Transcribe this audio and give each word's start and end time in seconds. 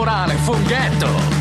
morale, 0.00 0.34
funghetto! 0.36 1.39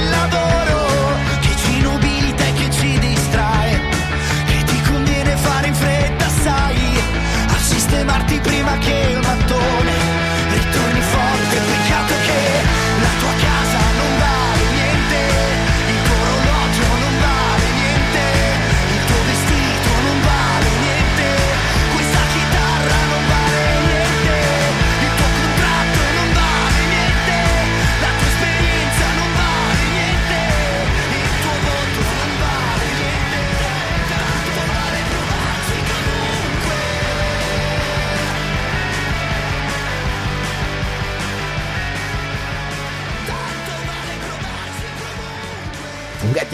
Cieca 0.00 0.64
nel 0.64 0.79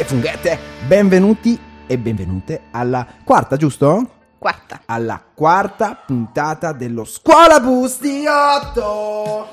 funghette, 0.07 0.59
benvenuti 0.87 1.59
e 1.87 1.99
benvenute 1.99 2.62
alla 2.71 3.07
quarta, 3.25 3.57
giusto? 3.57 4.11
Quarta. 4.39 4.83
Alla 4.86 5.20
quarta 5.35 6.01
puntata 6.07 6.73
dello 6.73 7.05
Scuola 7.05 7.58
Busti 7.61 8.25
8. 8.27 9.48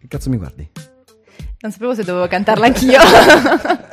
Che 0.00 0.08
cazzo 0.08 0.30
mi 0.30 0.36
guardi? 0.38 0.68
Non 1.60 1.72
sapevo 1.72 1.94
se 1.94 2.04
dovevo 2.04 2.26
cantarla 2.28 2.66
anch'io. 2.66 2.98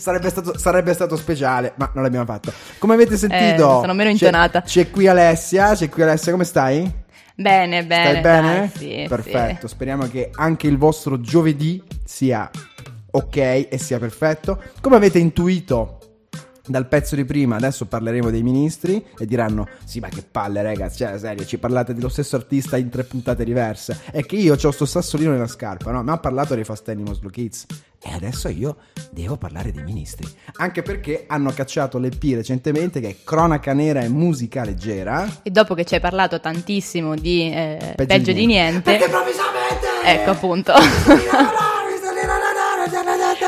Sarebbe 0.00 0.30
stato, 0.30 0.56
sarebbe 0.56 0.94
stato 0.94 1.14
speciale, 1.14 1.74
ma 1.76 1.90
non 1.92 2.02
l'abbiamo 2.02 2.24
fatto. 2.24 2.50
Come 2.78 2.94
avete 2.94 3.18
sentito, 3.18 3.78
Eh, 3.78 3.80
sono 3.82 3.92
meno 3.92 4.08
c'è- 4.08 4.24
intonata. 4.26 4.62
C'è, 4.62 4.88
qui 4.90 5.06
Alessia. 5.06 5.74
C'è 5.74 5.90
qui 5.90 6.02
Alessia, 6.02 6.32
come 6.32 6.44
stai? 6.44 6.90
bene, 7.34 7.84
bene. 7.84 8.08
Stai 8.10 8.20
bene? 8.22 8.54
dai, 8.58 8.70
sì, 8.74 9.06
perfetto. 9.06 9.68
Speriamo 9.68 10.08
che 10.08 10.30
anche 10.34 10.68
il 10.68 10.78
vostro 10.78 11.20
giovedì 11.20 11.82
sia 12.02 12.48
ok 13.10 13.36
e 13.36 13.78
sia 13.78 13.98
perfetto. 13.98 14.62
Come 14.80 14.96
avete 14.96 15.18
intuito 15.18 15.98
dal 16.70 16.86
pezzo 16.86 17.16
di 17.16 17.24
prima, 17.24 17.56
adesso 17.56 17.86
parleremo 17.86 18.30
dei 18.30 18.42
ministri 18.42 19.04
e 19.18 19.26
diranno: 19.26 19.68
Sì, 19.84 19.98
ma 19.98 20.08
che 20.08 20.22
palle, 20.28 20.62
ragazzi, 20.62 20.98
cioè, 20.98 21.18
serio, 21.18 21.44
ci 21.44 21.58
parlate 21.58 21.94
dello 21.94 22.08
stesso 22.08 22.36
artista 22.36 22.76
in 22.76 22.88
tre 22.88 23.04
puntate 23.04 23.44
diverse. 23.44 24.00
È 24.10 24.24
che 24.24 24.36
io 24.36 24.54
ho 24.54 24.70
sto 24.70 24.86
sassolino 24.86 25.32
nella 25.32 25.48
scarpa, 25.48 25.90
no? 25.90 26.02
Mi 26.02 26.10
ha 26.10 26.18
parlato 26.18 26.54
dei 26.54 26.64
Fast 26.64 26.88
Animals 26.88 27.18
Blue 27.18 27.32
Kids. 27.32 27.66
E 28.02 28.14
adesso 28.14 28.48
io 28.48 28.76
devo 29.10 29.36
parlare 29.36 29.72
dei 29.72 29.82
ministri. 29.82 30.26
Anche 30.56 30.80
perché 30.80 31.24
hanno 31.26 31.50
cacciato 31.52 31.98
l'EP 31.98 32.22
recentemente 32.32 32.98
che 32.98 33.08
è 33.08 33.16
Cronaca 33.22 33.74
Nera 33.74 34.00
e 34.00 34.08
Musica 34.08 34.64
Leggera. 34.64 35.40
E 35.42 35.50
dopo 35.50 35.74
che 35.74 35.84
ci 35.84 35.96
hai 35.96 36.00
parlato 36.00 36.40
tantissimo 36.40 37.14
di 37.14 37.52
eh, 37.52 37.92
Peggio 37.96 38.06
peggio, 38.06 38.32
di 38.32 38.46
niente. 38.46 38.90
niente, 38.90 39.04
improvvisamente... 39.04 39.86
ecco 40.06 40.30
appunto. 40.30 40.72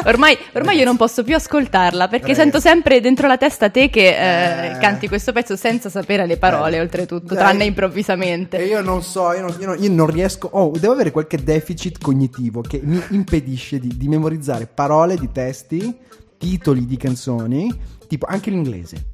Ormai, 0.05 0.37
ormai 0.55 0.77
io 0.79 0.85
non 0.85 0.97
posso 0.97 1.23
più 1.23 1.35
ascoltarla 1.35 2.09
perché 2.09 2.29
Ragazzi. 2.29 2.41
sento 2.43 2.61
sempre 2.61 3.01
dentro 3.01 3.27
la 3.27 3.37
testa 3.37 3.71
te 3.71 3.89
che 3.89 4.09
eh, 4.09 4.75
Eh. 4.75 4.79
canti 4.79 5.09
questo 5.09 5.33
pezzo 5.33 5.55
senza 5.57 5.89
sapere 5.89 6.27
le 6.27 6.37
parole, 6.39 6.77
Eh. 6.77 6.81
oltretutto, 6.81 7.35
Dai. 7.35 7.37
tranne 7.37 7.65
improvvisamente. 7.65 8.57
E 8.59 8.67
io 8.67 8.81
non 8.83 9.03
so, 9.03 9.33
io 9.33 9.41
non, 9.43 9.57
io 9.61 9.67
non- 9.67 9.83
io 9.83 9.91
non 9.91 10.07
riesco. 10.07 10.49
Oh, 10.53 10.73
devo 10.79 10.93
avere 10.93 11.11
qualche 11.11 11.43
deficit 11.43 11.99
cognitivo 12.01 12.61
che 12.63 12.81
mi 12.83 13.01
impedisce 13.11 13.79
di, 13.79 13.97
di 13.97 14.09
memorizzare 14.09 14.67
parole 14.67 15.17
di 15.17 15.31
testi, 15.31 15.95
titoli 16.39 16.84
di 16.87 16.97
canzoni, 16.97 17.73
tipo 18.09 18.27
anche 18.27 18.51
l'inglese. 18.51 19.11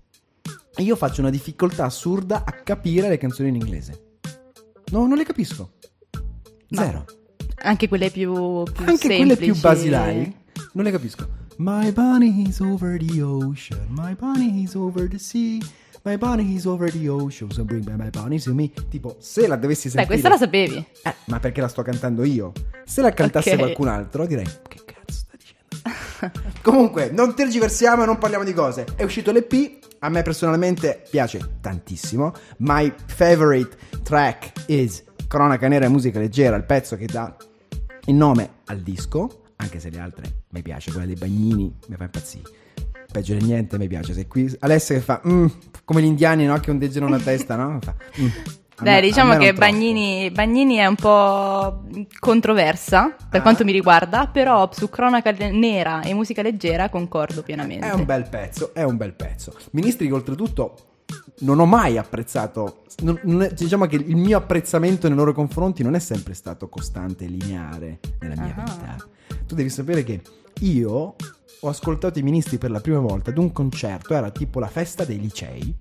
E 0.74 0.82
io 0.82 0.96
faccio 0.96 1.20
una 1.20 1.30
difficoltà 1.30 1.84
assurda 1.84 2.44
a 2.46 2.52
capire 2.52 3.08
le 3.08 3.18
canzoni 3.18 3.48
in 3.48 3.56
inglese. 3.56 4.00
No, 4.90 5.06
non 5.06 5.16
le 5.18 5.24
capisco. 5.24 5.72
Ma- 6.70 6.84
Zero. 6.84 7.04
Anche 7.60 7.88
quelle 7.88 8.10
più, 8.10 8.62
più 8.62 8.84
Anche 8.86 9.08
quelle 9.08 9.34
più 9.36 9.52
semplici. 9.52 9.60
basilari, 9.60 10.36
non 10.72 10.84
le 10.84 10.90
capisco. 10.90 11.26
My 11.58 11.90
bunny 11.92 12.46
is 12.48 12.60
over 12.60 12.96
the 12.98 13.20
ocean, 13.20 13.86
my 13.88 14.14
bunny 14.14 14.62
is 14.62 14.74
over 14.74 15.08
the 15.08 15.18
sea, 15.18 15.60
my 16.04 16.16
bunny 16.16 16.54
is 16.54 16.66
over 16.66 16.90
the 16.90 17.08
ocean, 17.08 17.50
so 17.50 17.64
bring 17.64 17.84
my 17.96 18.10
bunny 18.10 18.38
to 18.40 18.54
me. 18.54 18.70
Tipo, 18.88 19.16
se 19.18 19.46
la 19.48 19.56
dovessi 19.56 19.88
Beh, 19.88 19.94
sentire... 19.94 20.06
questa 20.06 20.28
la 20.28 20.36
sapevi. 20.36 20.84
Eh, 21.02 21.14
ma 21.26 21.40
perché 21.40 21.60
la 21.60 21.68
sto 21.68 21.82
cantando 21.82 22.22
io? 22.24 22.52
Se 22.84 23.00
la 23.02 23.10
cantasse 23.12 23.52
Ok. 23.52 23.58
qualcun 23.58 23.88
altro, 23.88 24.26
direi: 24.26 24.44
Che 24.44 24.80
cazzo 24.84 25.24
sta 25.24 25.36
dicendo? 25.36 26.38
Comunque, 26.62 27.10
non 27.10 27.34
tergiversiamo 27.34 28.04
e 28.04 28.06
non 28.06 28.18
parliamo 28.18 28.44
di 28.44 28.52
cose. 28.52 28.86
È 28.94 29.02
uscito 29.02 29.32
l'EP. 29.32 29.76
A 30.00 30.08
me 30.10 30.22
personalmente 30.22 31.02
piace 31.10 31.56
tantissimo. 31.60 32.32
My 32.58 32.92
favorite 33.06 33.76
track 34.04 34.52
is 34.66 35.02
Cronaca 35.26 35.66
Nera 35.66 35.86
e 35.86 35.88
Musica 35.88 36.20
Leggera, 36.20 36.54
il 36.54 36.62
pezzo 36.64 36.94
che 36.96 37.06
dà 37.06 37.34
il 38.04 38.14
nome 38.14 38.50
al 38.66 38.78
disco. 38.80 39.42
Anche 39.68 39.80
se 39.80 39.90
le 39.90 39.98
altre 40.00 40.32
mi 40.52 40.62
piace, 40.62 40.90
quella 40.92 41.04
dei 41.04 41.14
bagnini 41.14 41.70
mi 41.88 41.96
fa 41.96 42.04
impazzire. 42.04 42.48
Peggio 43.12 43.34
di 43.34 43.44
niente 43.44 43.76
mi 43.76 43.86
piace. 43.86 44.14
Se 44.14 44.26
qui 44.26 44.50
Alessia 44.60 44.94
che 44.94 45.02
fa 45.02 45.20
"Mm", 45.28 45.46
come 45.84 46.00
gli 46.00 46.06
indiani, 46.06 46.46
no? 46.46 46.58
Che 46.58 46.70
ondeggiano 46.70 47.06
la 47.06 47.18
testa, 47.18 47.54
no? 47.56 47.78
Fa, 47.82 47.94
"Mm". 48.18 48.26
A 48.76 48.82
me- 48.84 49.00
diciamo 49.02 49.36
che. 49.36 49.52
Bagnini, 49.52 50.30
Bagnini 50.30 50.76
è 50.76 50.86
un 50.86 50.94
po' 50.94 51.82
controversa 52.18 53.14
per 53.28 53.40
Ah. 53.40 53.42
quanto 53.42 53.64
mi 53.64 53.72
riguarda, 53.72 54.26
però 54.28 54.70
su 54.72 54.88
cronaca 54.88 55.32
nera 55.32 56.00
e 56.00 56.14
musica 56.14 56.40
leggera 56.40 56.88
concordo 56.88 57.42
pienamente. 57.42 57.86
È 57.86 57.92
un 57.92 58.06
bel 58.06 58.26
pezzo, 58.26 58.72
è 58.72 58.84
un 58.84 58.96
bel 58.96 59.12
pezzo. 59.12 59.52
Ministri 59.72 60.06
che 60.06 60.14
oltretutto 60.14 60.76
non 61.40 61.60
ho 61.60 61.66
mai 61.66 61.98
apprezzato, 61.98 62.84
non- 63.02 63.20
non 63.24 63.42
è- 63.42 63.52
diciamo 63.52 63.84
che 63.84 63.96
il 63.96 64.16
mio 64.16 64.38
apprezzamento 64.38 65.08
nei 65.08 65.16
loro 65.16 65.34
confronti 65.34 65.82
non 65.82 65.94
è 65.94 65.98
sempre 65.98 66.32
stato 66.32 66.68
costante 66.70 67.24
e 67.24 67.28
lineare 67.28 67.98
nella 68.20 68.40
mia 68.40 68.54
Ah. 68.56 68.62
vita. 68.62 68.96
Tu 69.46 69.54
devi 69.54 69.70
sapere 69.70 70.04
che 70.04 70.20
io 70.60 71.16
ho 71.60 71.68
ascoltato 71.68 72.18
i 72.18 72.22
ministri 72.22 72.58
per 72.58 72.70
la 72.70 72.80
prima 72.80 73.00
volta 73.00 73.30
ad 73.30 73.38
un 73.38 73.52
concerto, 73.52 74.14
era 74.14 74.30
tipo 74.30 74.60
la 74.60 74.68
festa 74.68 75.04
dei 75.04 75.20
licei. 75.20 75.74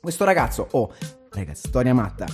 Questo 0.00 0.24
ragazzo, 0.24 0.68
oh, 0.72 0.92
ragazzi, 1.30 1.68
storia 1.68 1.94
matta. 1.94 2.26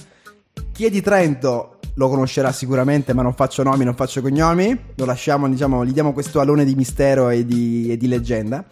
Chi 0.73 0.85
è 0.85 0.91
di 0.91 1.01
Trento 1.01 1.79
lo 1.95 2.09
conoscerà 2.09 2.51
sicuramente, 2.53 3.13
ma 3.13 3.23
non 3.23 3.35
faccio 3.35 3.63
nomi, 3.63 3.85
non 3.85 3.95
faccio 3.95 4.21
cognomi. 4.21 4.79
Lo 4.97 5.05
lasciamo, 5.05 5.49
diciamo, 5.49 5.85
gli 5.85 5.93
diamo 5.93 6.13
questo 6.13 6.41
alone 6.41 6.65
di 6.65 6.75
mistero 6.75 7.31
e 7.31 7.45
di, 7.45 7.93
e 7.93 7.97
di 7.97 8.09
leggenda. 8.09 8.65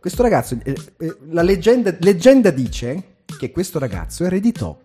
Questo 0.00 0.22
ragazzo, 0.22 0.58
eh, 0.62 0.76
eh, 0.98 1.16
la 1.30 1.42
leggenda, 1.42 1.94
leggenda 2.00 2.50
dice 2.50 3.16
che 3.38 3.50
questo 3.50 3.78
ragazzo 3.78 4.24
ereditò 4.24 4.76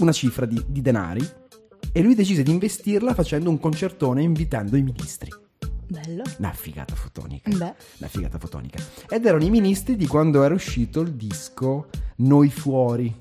una 0.00 0.12
cifra 0.12 0.46
di, 0.46 0.62
di 0.66 0.80
denari 0.80 1.26
e 1.92 2.02
lui 2.02 2.14
decise 2.14 2.42
di 2.42 2.50
investirla 2.50 3.14
facendo 3.14 3.50
un 3.50 3.58
concertone 3.58 4.22
invitando 4.22 4.76
i 4.76 4.82
ministri. 4.82 5.30
Bello. 5.86 6.22
Una 6.38 6.52
figata 6.52 6.94
fotonica. 6.94 7.50
Beh. 7.50 7.74
Una 7.98 8.08
figata 8.08 8.38
fotonica. 8.38 8.78
Ed 9.08 9.24
erano 9.24 9.44
i 9.44 9.50
ministri 9.50 9.96
di 9.96 10.06
quando 10.06 10.42
era 10.42 10.52
uscito 10.54 11.00
il 11.00 11.14
disco 11.14 11.88
Noi 12.16 12.50
Fuori. 12.50 13.14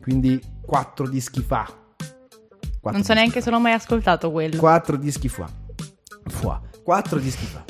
Quindi 0.00 0.40
quattro 0.62 1.06
dischi 1.06 1.42
fa. 1.42 1.64
Quattro 2.80 2.98
Non 2.98 3.04
so 3.04 3.12
neanche 3.12 3.38
fa. 3.38 3.44
se 3.44 3.50
l'ho 3.50 3.60
mai 3.60 3.72
ascoltato 3.72 4.30
quello. 4.30 4.58
Quattro 4.58 4.96
dischi 4.96 5.28
fa. 5.28 5.48
Fa. 6.24 6.60
Quattro 6.82 7.18
dischi 7.18 7.44
fa. 7.44 7.62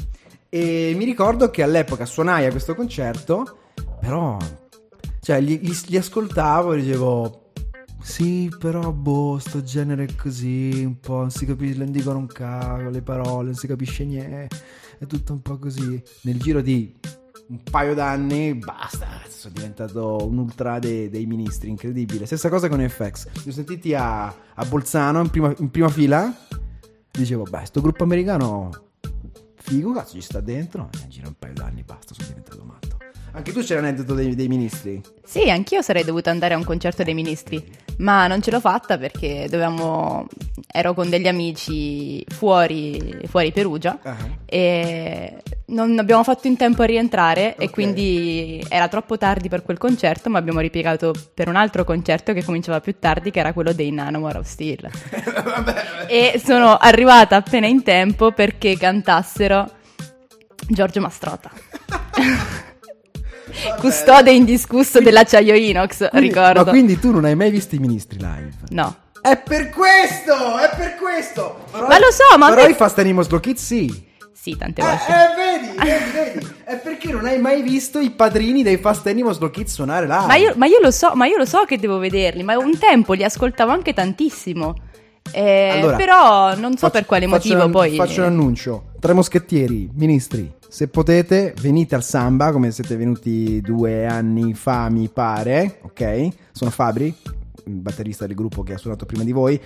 E 0.48 0.94
mi 0.96 1.04
ricordo 1.04 1.50
che 1.50 1.62
all'epoca 1.62 2.06
suonai 2.06 2.46
a 2.46 2.50
questo 2.50 2.74
concerto, 2.74 3.58
però... 4.00 4.36
Cioè, 5.20 5.40
li, 5.40 5.58
li- 5.60 5.80
li 5.88 5.96
ascoltavo 5.96 6.72
e 6.74 6.80
dicevo... 6.82 7.41
Sì, 8.02 8.52
però, 8.58 8.90
boh, 8.92 9.38
sto 9.38 9.62
genere 9.62 10.04
è 10.04 10.14
così, 10.16 10.82
un 10.84 10.98
po', 10.98 11.18
non 11.18 11.30
si 11.30 11.46
capisce, 11.46 11.78
non 11.78 11.92
dicono 11.92 12.18
un 12.18 12.26
cavolo, 12.26 12.90
le 12.90 13.00
parole, 13.00 13.46
non 13.46 13.54
si 13.54 13.68
capisce 13.68 14.04
niente, 14.04 14.48
è 14.98 15.06
tutto 15.06 15.32
un 15.32 15.40
po' 15.40 15.56
così. 15.58 16.02
Nel 16.22 16.38
giro 16.38 16.60
di 16.60 16.94
un 17.48 17.62
paio 17.62 17.94
d'anni, 17.94 18.54
basta, 18.54 19.06
sono 19.28 19.54
diventato 19.54 20.26
un 20.26 20.36
ultra 20.38 20.80
dei, 20.80 21.08
dei 21.10 21.26
ministri, 21.26 21.68
incredibile. 21.68 22.26
Stessa 22.26 22.48
cosa 22.48 22.68
con 22.68 22.86
FX, 22.86 23.28
li 23.44 23.50
ho 23.50 23.52
sentiti 23.52 23.94
a, 23.94 24.26
a 24.26 24.64
Bolzano 24.64 25.20
in 25.20 25.30
prima, 25.30 25.54
in 25.58 25.70
prima 25.70 25.88
fila, 25.88 26.34
dicevo, 27.10 27.44
beh, 27.44 27.64
sto 27.66 27.80
gruppo 27.80 28.02
americano, 28.02 28.70
figo, 29.54 29.92
cazzo, 29.92 30.14
ci 30.14 30.22
sta 30.22 30.40
dentro, 30.40 30.90
nel 30.98 31.08
giro 31.08 31.28
un 31.28 31.34
paio 31.38 31.54
d'anni, 31.54 31.82
basta, 31.84 32.14
sono 32.14 32.26
diventato. 32.26 32.41
Anche 33.34 33.52
tu 33.52 33.60
c'è 33.62 33.76
l'aneddoto 33.76 34.12
dei, 34.14 34.34
dei 34.34 34.46
ministri? 34.48 35.00
Sì, 35.24 35.48
anch'io 35.48 35.80
sarei 35.80 36.04
dovuta 36.04 36.30
andare 36.30 36.52
a 36.52 36.58
un 36.58 36.64
concerto 36.64 37.02
dei 37.02 37.14
ministri, 37.14 37.64
ma 37.98 38.26
non 38.26 38.42
ce 38.42 38.50
l'ho 38.50 38.60
fatta 38.60 38.98
perché 38.98 39.46
dovevamo... 39.48 40.26
ero 40.70 40.92
con 40.92 41.08
degli 41.08 41.26
amici 41.26 42.22
fuori, 42.28 43.20
fuori 43.28 43.50
Perugia 43.50 43.98
Ah. 44.02 44.16
e 44.44 45.42
non 45.66 45.98
abbiamo 45.98 46.22
fatto 46.24 46.46
in 46.46 46.58
tempo 46.58 46.82
a 46.82 46.84
rientrare 46.84 47.56
e 47.56 47.64
Ok. 47.66 47.70
quindi 47.70 48.62
era 48.68 48.88
troppo 48.88 49.16
tardi 49.16 49.48
per 49.48 49.62
quel 49.62 49.78
concerto, 49.78 50.28
ma 50.28 50.38
abbiamo 50.38 50.60
ripiegato 50.60 51.14
per 51.32 51.48
un 51.48 51.56
altro 51.56 51.84
concerto 51.84 52.34
che 52.34 52.44
cominciava 52.44 52.80
più 52.80 52.96
tardi, 52.98 53.30
che 53.30 53.38
era 53.40 53.54
quello 53.54 53.72
dei 53.72 53.90
Nanomore 53.92 54.38
of 54.40 54.46
Steel. 54.46 54.90
e 56.06 56.38
sono 56.44 56.76
arrivata 56.76 57.36
appena 57.36 57.66
in 57.66 57.82
tempo 57.82 58.32
perché 58.32 58.76
cantassero 58.76 59.70
Giorgio 60.68 61.00
Mastrota. 61.00 61.50
Custode 63.78 64.30
indiscusso 64.32 65.00
dell'acciaio 65.00 65.54
inox, 65.54 66.08
Quindi- 66.08 66.28
ricordo. 66.28 66.64
Ma 66.64 66.70
quindi 66.70 66.98
tu 66.98 67.10
non 67.10 67.24
hai 67.24 67.34
mai 67.36 67.50
visto 67.50 67.74
i 67.74 67.78
ministri 67.78 68.18
live? 68.18 68.50
No. 68.70 68.94
È 69.20 69.36
per 69.36 69.70
questo, 69.70 70.58
è 70.58 70.70
per 70.76 70.96
questo. 70.96 71.60
Però, 71.70 71.86
Ma 71.86 71.98
lo 71.98 72.10
so, 72.10 72.36
ma 72.38 72.48
però 72.48 72.64
me- 72.64 72.70
i 72.70 72.74
Fast 72.74 72.98
Animals 72.98 73.28
Slow 73.28 73.40
Kids 73.40 73.64
sì. 73.64 74.10
Sì, 74.32 74.56
tante 74.56 74.80
Eh, 74.80 74.84
volte. 74.84 75.04
eh, 75.06 75.36
vedi, 75.36 75.78
vedi, 75.78 76.10
vedi. 76.40 76.46
È 76.64 76.74
perché 76.76 77.12
non 77.12 77.26
hai 77.26 77.38
mai 77.38 77.62
visto 77.62 78.00
i 78.00 78.10
padrini 78.10 78.64
dei 78.64 78.78
Fast 78.78 79.06
Animals 79.06 79.36
Slow 79.36 79.50
Kids 79.50 79.72
suonare 79.74 80.06
live. 80.08 80.26
Ma 80.26 80.34
io, 80.34 80.52
ma 80.56 80.66
io 80.66 80.80
lo 80.80 80.90
so, 80.90 81.12
ma 81.14 81.26
io 81.26 81.36
lo 81.36 81.44
so 81.44 81.62
che 81.64 81.78
devo 81.78 81.98
vederli, 81.98 82.42
ma 82.42 82.58
un 82.58 82.76
tempo 82.76 83.12
li 83.12 83.22
ascoltavo 83.22 83.70
anche 83.70 83.92
tantissimo. 83.94 84.74
Eh, 85.30 85.68
Allora, 85.78 85.96
però 85.96 86.54
non 86.56 86.72
so 86.72 86.78
Faccio- 86.78 86.90
per 86.90 87.06
quale 87.06 87.28
faccio 87.28 87.34
motivo 87.50 87.64
un- 87.66 87.70
poi. 87.70 87.94
Faccio 87.94 88.20
un 88.22 88.26
annuncio. 88.26 88.84
Tre 88.98 89.12
moschettieri, 89.12 89.88
ministri, 89.94 90.52
se 90.72 90.88
potete 90.88 91.52
venite 91.60 91.94
al 91.94 92.02
Samba 92.02 92.50
come 92.50 92.70
siete 92.70 92.96
venuti 92.96 93.60
due 93.60 94.06
anni 94.06 94.54
fa 94.54 94.88
mi 94.88 95.06
pare, 95.10 95.80
ok? 95.82 96.28
Sono 96.50 96.70
Fabri, 96.70 97.14
il 97.64 97.74
batterista 97.74 98.26
del 98.26 98.34
gruppo 98.34 98.62
che 98.62 98.72
ha 98.72 98.78
suonato 98.78 99.04
prima 99.04 99.22
di 99.22 99.32
voi. 99.32 99.60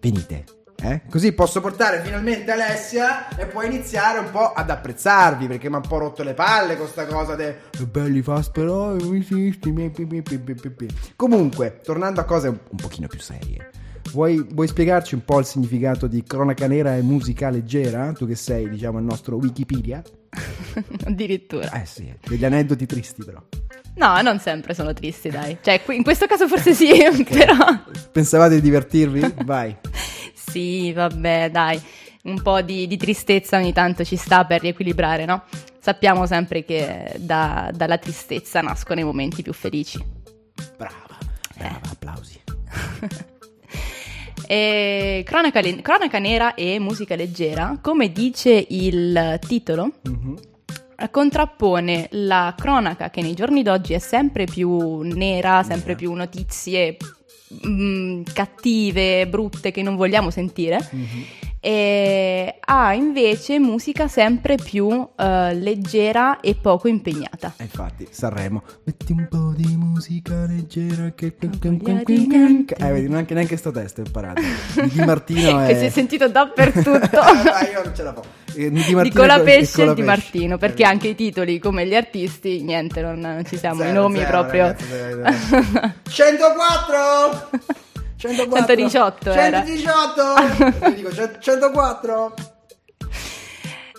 Venite. 0.00 0.44
eh? 0.80 1.02
Così 1.10 1.32
posso 1.32 1.60
portare 1.60 2.00
finalmente 2.00 2.52
Alessia 2.52 3.36
e 3.36 3.46
può 3.46 3.62
iniziare 3.62 4.20
un 4.20 4.30
po' 4.30 4.52
ad 4.52 4.70
apprezzarvi 4.70 5.48
perché 5.48 5.68
mi 5.68 5.74
ha 5.74 5.78
un 5.78 5.88
po' 5.88 5.98
rotto 5.98 6.22
le 6.22 6.34
palle 6.34 6.76
con 6.76 6.86
sta 6.86 7.06
cosa 7.06 7.34
de 7.34 7.56
belli 7.90 8.22
fast 8.22 8.52
però 8.52 8.94
esisti, 8.94 9.72
mi- 9.72 9.90
pi- 9.90 10.06
pi- 10.06 10.22
pi- 10.22 10.38
pi- 10.38 10.54
pi- 10.54 10.70
pi". 10.70 10.88
comunque 11.16 11.80
tornando 11.82 12.20
a 12.20 12.24
cose 12.24 12.46
un, 12.46 12.58
un 12.70 12.76
pochino 12.76 13.08
più 13.08 13.18
serie 13.18 13.70
Vuoi, 14.12 14.46
vuoi 14.52 14.68
spiegarci 14.68 15.14
un 15.16 15.24
po' 15.24 15.40
il 15.40 15.44
significato 15.44 16.06
di 16.06 16.22
cronaca 16.22 16.68
nera 16.68 16.94
e 16.96 17.02
musica 17.02 17.50
leggera? 17.50 18.12
Tu 18.12 18.24
che 18.26 18.36
sei, 18.36 18.68
diciamo, 18.68 18.98
il 18.98 19.04
nostro 19.04 19.34
Wikipedia? 19.36 20.00
Addirittura. 21.06 21.70
Eh 21.82 21.86
sì, 21.86 22.12
degli 22.26 22.44
aneddoti 22.44 22.86
tristi 22.86 23.24
però. 23.24 23.42
No, 23.96 24.20
non 24.20 24.38
sempre 24.38 24.74
sono 24.74 24.92
tristi, 24.92 25.30
dai. 25.30 25.56
Cioè, 25.60 25.82
in 25.88 26.02
questo 26.02 26.26
caso 26.26 26.46
forse 26.48 26.74
sì, 26.74 26.90
però. 27.28 27.56
Pensavate 28.12 28.56
di 28.56 28.60
divertirvi? 28.60 29.34
Vai. 29.44 29.74
Sì, 30.34 30.92
vabbè, 30.92 31.50
dai. 31.50 31.80
Un 32.24 32.42
po' 32.42 32.60
di, 32.60 32.86
di 32.86 32.96
tristezza 32.96 33.56
ogni 33.56 33.72
tanto 33.72 34.04
ci 34.04 34.16
sta 34.16 34.44
per 34.44 34.60
riequilibrare, 34.60 35.24
no? 35.24 35.44
Sappiamo 35.80 36.26
sempre 36.26 36.64
che 36.64 37.14
da- 37.18 37.70
dalla 37.72 37.98
tristezza 37.98 38.60
nascono 38.60 39.00
i 39.00 39.04
momenti 39.04 39.42
più 39.42 39.52
felici. 39.52 40.04
Brava, 40.76 41.18
brava, 41.56 41.80
applausi. 41.90 42.40
E 44.46 45.22
cronaca, 45.24 45.60
le- 45.60 45.80
cronaca 45.82 46.18
nera 46.18 46.54
e 46.54 46.78
musica 46.78 47.16
leggera, 47.16 47.78
come 47.80 48.12
dice 48.12 48.64
il 48.68 49.38
titolo, 49.46 49.92
Mhm. 50.02 50.36
eh, 50.98 51.10
contrappone 51.10 52.08
la 52.12 52.54
cronaca 52.56 53.10
che 53.10 53.22
nei 53.22 53.34
giorni 53.34 53.62
d'oggi 53.62 53.92
è 53.94 53.98
sempre 53.98 54.44
più 54.44 55.00
nera, 55.00 55.62
sempre 55.62 55.94
più 55.94 56.12
notizie 56.12 56.96
mm, 57.66 58.22
cattive, 58.32 59.26
brutte 59.28 59.70
che 59.70 59.82
non 59.82 59.94
vogliamo 59.96 60.30
sentire. 60.30 60.78
E 61.60 62.58
ha 62.64 62.94
invece 62.94 63.58
musica 63.58 64.06
sempre 64.08 64.54
più 64.56 65.08
eh, 65.16 65.54
leggera 65.54 66.38
e 66.40 66.54
poco 66.54 66.86
impegnata. 66.88 67.54
E 67.56 67.64
infatti, 67.64 68.06
Sanremo. 68.10 68.62
Metti 68.84 69.12
un 69.12 69.26
po' 69.28 69.52
di 69.56 69.76
musica 69.76 70.46
leggera 70.46 71.10
che... 71.14 71.34
Eh, 71.38 72.92
vedi, 72.92 73.08
neanche, 73.08 73.34
neanche 73.34 73.56
sto 73.56 73.70
testo 73.72 74.00
è 74.02 74.04
imparato. 74.06 74.42
Di 74.84 75.00
Martino 75.04 75.60
è... 75.64 75.68
Che 75.68 75.78
si 75.78 75.84
è 75.86 75.90
sentito 75.90 76.28
dappertutto. 76.28 77.08
Dai, 77.10 77.70
io 77.72 77.82
non 77.82 77.94
ce 77.94 78.02
la 78.02 78.12
faccio. 78.12 78.28
Eh, 78.54 78.70
Di 78.70 78.76
Martino 78.76 79.02
di 79.02 79.10
Colapesce 79.10 79.82
e 79.84 79.94
di. 79.94 80.02
Martino, 80.02 80.56
perché 80.58 80.82
Eh, 80.82 80.86
anche 80.86 81.08
i 81.08 81.14
titoli, 81.14 81.58
come 81.58 81.86
gli 81.86 81.94
artisti, 81.94 82.62
niente, 82.62 83.02
non, 83.02 83.42
ci 83.46 83.58
siamo, 83.58 83.82
i 83.82 83.86
Zero, 83.88 84.00
nomi 84.02 84.18
zero, 84.18 84.30
proprio. 84.30 84.62
ragazzi, 84.66 84.86
zero. 84.86 85.92
104 86.08 87.50
104 88.16 88.66
118 88.66 89.30
era. 89.32 89.64
118 89.64 90.86
Io 90.88 90.94
dico 90.94 91.12
100 91.12 91.38
104 91.40 92.34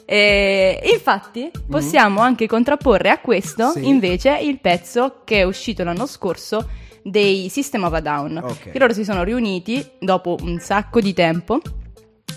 E 0.05 0.79
infatti 0.93 1.51
possiamo 1.69 2.21
anche 2.21 2.47
contrapporre 2.47 3.09
a 3.09 3.19
questo 3.19 3.65
Mm-hmm. 3.67 3.83
Sì. 3.83 3.87
invece 3.87 4.37
il 4.41 4.59
pezzo 4.59 5.21
che 5.25 5.39
è 5.39 5.43
uscito 5.43 5.83
l'anno 5.83 6.05
scorso 6.05 6.69
dei 7.03 7.47
System 7.49 7.83
of 7.83 7.93
a 7.93 7.99
Down, 8.01 8.37
Ok. 8.37 8.71
che 8.71 8.79
loro 8.79 8.93
si 8.93 9.03
sono 9.05 9.23
riuniti 9.23 9.85
dopo 9.99 10.35
un 10.41 10.59
sacco 10.59 10.99
di 10.99 11.13
tempo 11.13 11.59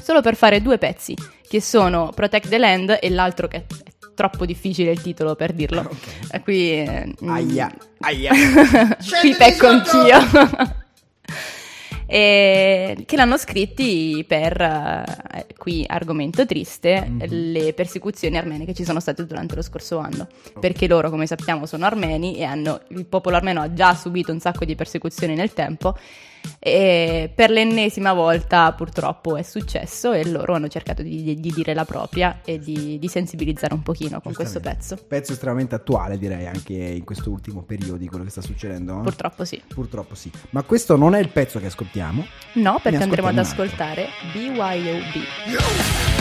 solo 0.03 0.21
per 0.21 0.35
fare 0.37 0.63
due 0.63 0.79
pezzi, 0.79 1.15
che 1.49 1.61
sono 1.61 2.11
Protect 2.15 2.49
the 2.49 2.59
Land 2.59 2.99
e 3.01 3.11
l'altro 3.11 3.49
che 3.49 3.57
è 3.59 3.65
troppo 4.15 4.45
difficile 4.47 4.91
il 4.93 5.01
titolo 5.03 5.35
per 5.35 5.53
dirlo. 5.53 5.81
Ok. 5.81 5.97
E 6.33 6.41
qui 6.43 6.71
eh, 6.73 7.15
Aia 7.27 7.71
Aia 8.01 8.33
qui 9.21 9.35
pecco 9.37 9.67
118. 9.69 10.39
anch'io. 10.39 10.79
E 12.13 13.05
che 13.07 13.17
l'hanno 13.17 13.37
scritti 13.37 14.25
per, 14.27 14.61
eh, 14.61 15.47
qui 15.57 15.85
argomento 15.87 16.45
triste, 16.45 17.07
Mhm. 17.09 17.53
le 17.53 17.73
persecuzioni 17.73 18.37
armene 18.37 18.65
che 18.65 18.75
ci 18.75 18.83
sono 18.85 18.99
state 18.99 19.25
durante 19.27 19.55
lo 19.55 19.63
scorso 19.63 19.99
anno. 19.99 20.27
Perché 20.59 20.89
loro, 20.89 21.09
come 21.09 21.27
sappiamo, 21.27 21.67
sono 21.67 21.85
armeni 21.87 22.37
e 22.37 22.43
hanno, 22.43 22.81
il 22.89 23.07
popolo 23.07 23.37
armeno 23.37 23.61
ha 23.61 23.73
già 23.73 23.95
subito 23.95 24.33
un 24.33 24.41
sacco 24.41 24.65
di 24.65 24.75
persecuzioni 24.75 25.35
nel 25.37 25.53
tempo. 25.53 25.97
E 26.59 27.31
per 27.35 27.51
l'ennesima 27.51 28.15
volta 28.15 28.73
purtroppo 28.73 29.37
è 29.37 29.43
successo 29.43 30.13
e 30.13 30.27
loro 30.27 30.55
hanno 30.55 30.69
cercato 30.69 31.03
di, 31.03 31.39
di 31.39 31.51
dire 31.53 31.75
la 31.75 31.85
propria 31.85 32.41
e 32.43 32.59
di, 32.59 32.99
di 32.99 33.09
sensibilizzare 33.09 33.75
un 33.75 33.83
pochino 33.83 34.23
con 34.23 34.33
questo 34.33 34.59
pezzo. 34.59 34.97
Pezzo 35.07 35.33
estremamente 35.33 35.75
attuale 35.75 36.17
direi 36.17 36.47
anche 36.47 36.73
in 36.73 37.05
questo 37.05 37.31
ultimo 37.31 37.61
periodo 37.63 37.99
di 37.99 38.09
quello 38.09 38.25
che 38.25 38.31
sta 38.31 38.41
succedendo 38.41 38.95
no? 38.95 39.03
Purtroppo 39.03 39.45
sì. 39.45 39.63
Purtroppo 39.69 40.15
sì 40.15 40.31
Ma 40.51 40.63
questo 40.63 40.97
non 40.97 41.15
è 41.15 41.19
il 41.19 41.29
pezzo 41.29 41.59
che 41.59 41.67
ascoltiamo 41.67 41.99
No, 42.55 42.81
perché 42.83 43.03
andremo 43.03 43.29
ad 43.29 43.39
ascoltare 43.39 44.09
BYOB. 44.33 46.20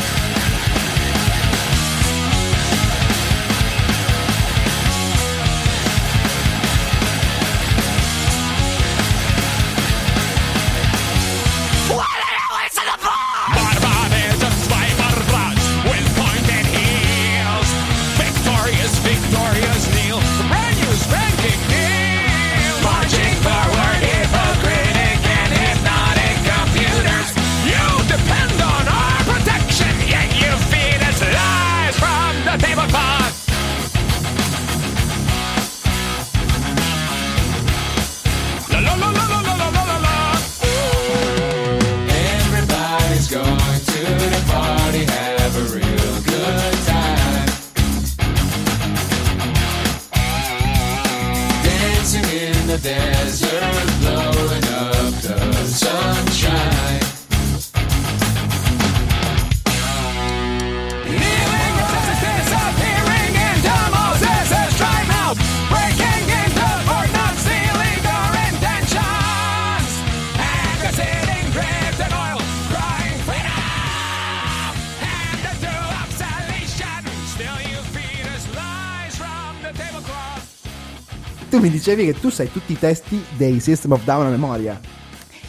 Tu 81.60 81.66
mi 81.66 81.70
dicevi 81.72 82.06
che 82.06 82.14
tu 82.20 82.30
sai 82.30 82.50
tutti 82.52 82.72
i 82.72 82.80
testi 82.80 83.22
dei 83.36 83.60
System 83.60 83.92
of 83.92 84.04
Down 84.04 84.26
a 84.28 84.30
memoria. 84.30 84.80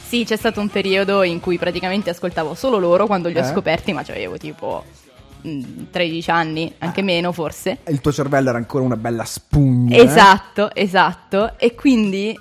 Sì, 0.09 0.25
c'è 0.25 0.37
stato 0.37 0.61
un 0.61 0.69
periodo 0.69 1.23
in 1.23 1.38
cui 1.38 1.57
praticamente 1.57 2.11
ascoltavo 2.11 2.55
solo 2.55 2.79
loro 2.79 3.07
quando 3.07 3.29
li 3.29 3.38
ho 3.38 3.43
Eh? 3.43 3.45
scoperti, 3.47 3.93
ma 3.93 4.00
avevo 4.00 4.37
tipo 4.38 4.85
mm, 5.47 5.62
13 5.93 6.31
anni, 6.31 6.75
anche 6.79 7.02
meno 7.02 7.31
forse. 7.31 7.79
Il 7.88 8.00
tuo 8.00 8.11
cervello 8.12 8.49
era 8.49 8.59
ancora 8.59 8.83
una 8.83 8.97
bella 8.97 9.25
spugna. 9.25 9.97
eh? 9.97 10.00
Esatto, 10.02 10.75
esatto. 10.75 11.57
E 11.59 11.76
quindi 11.76 12.37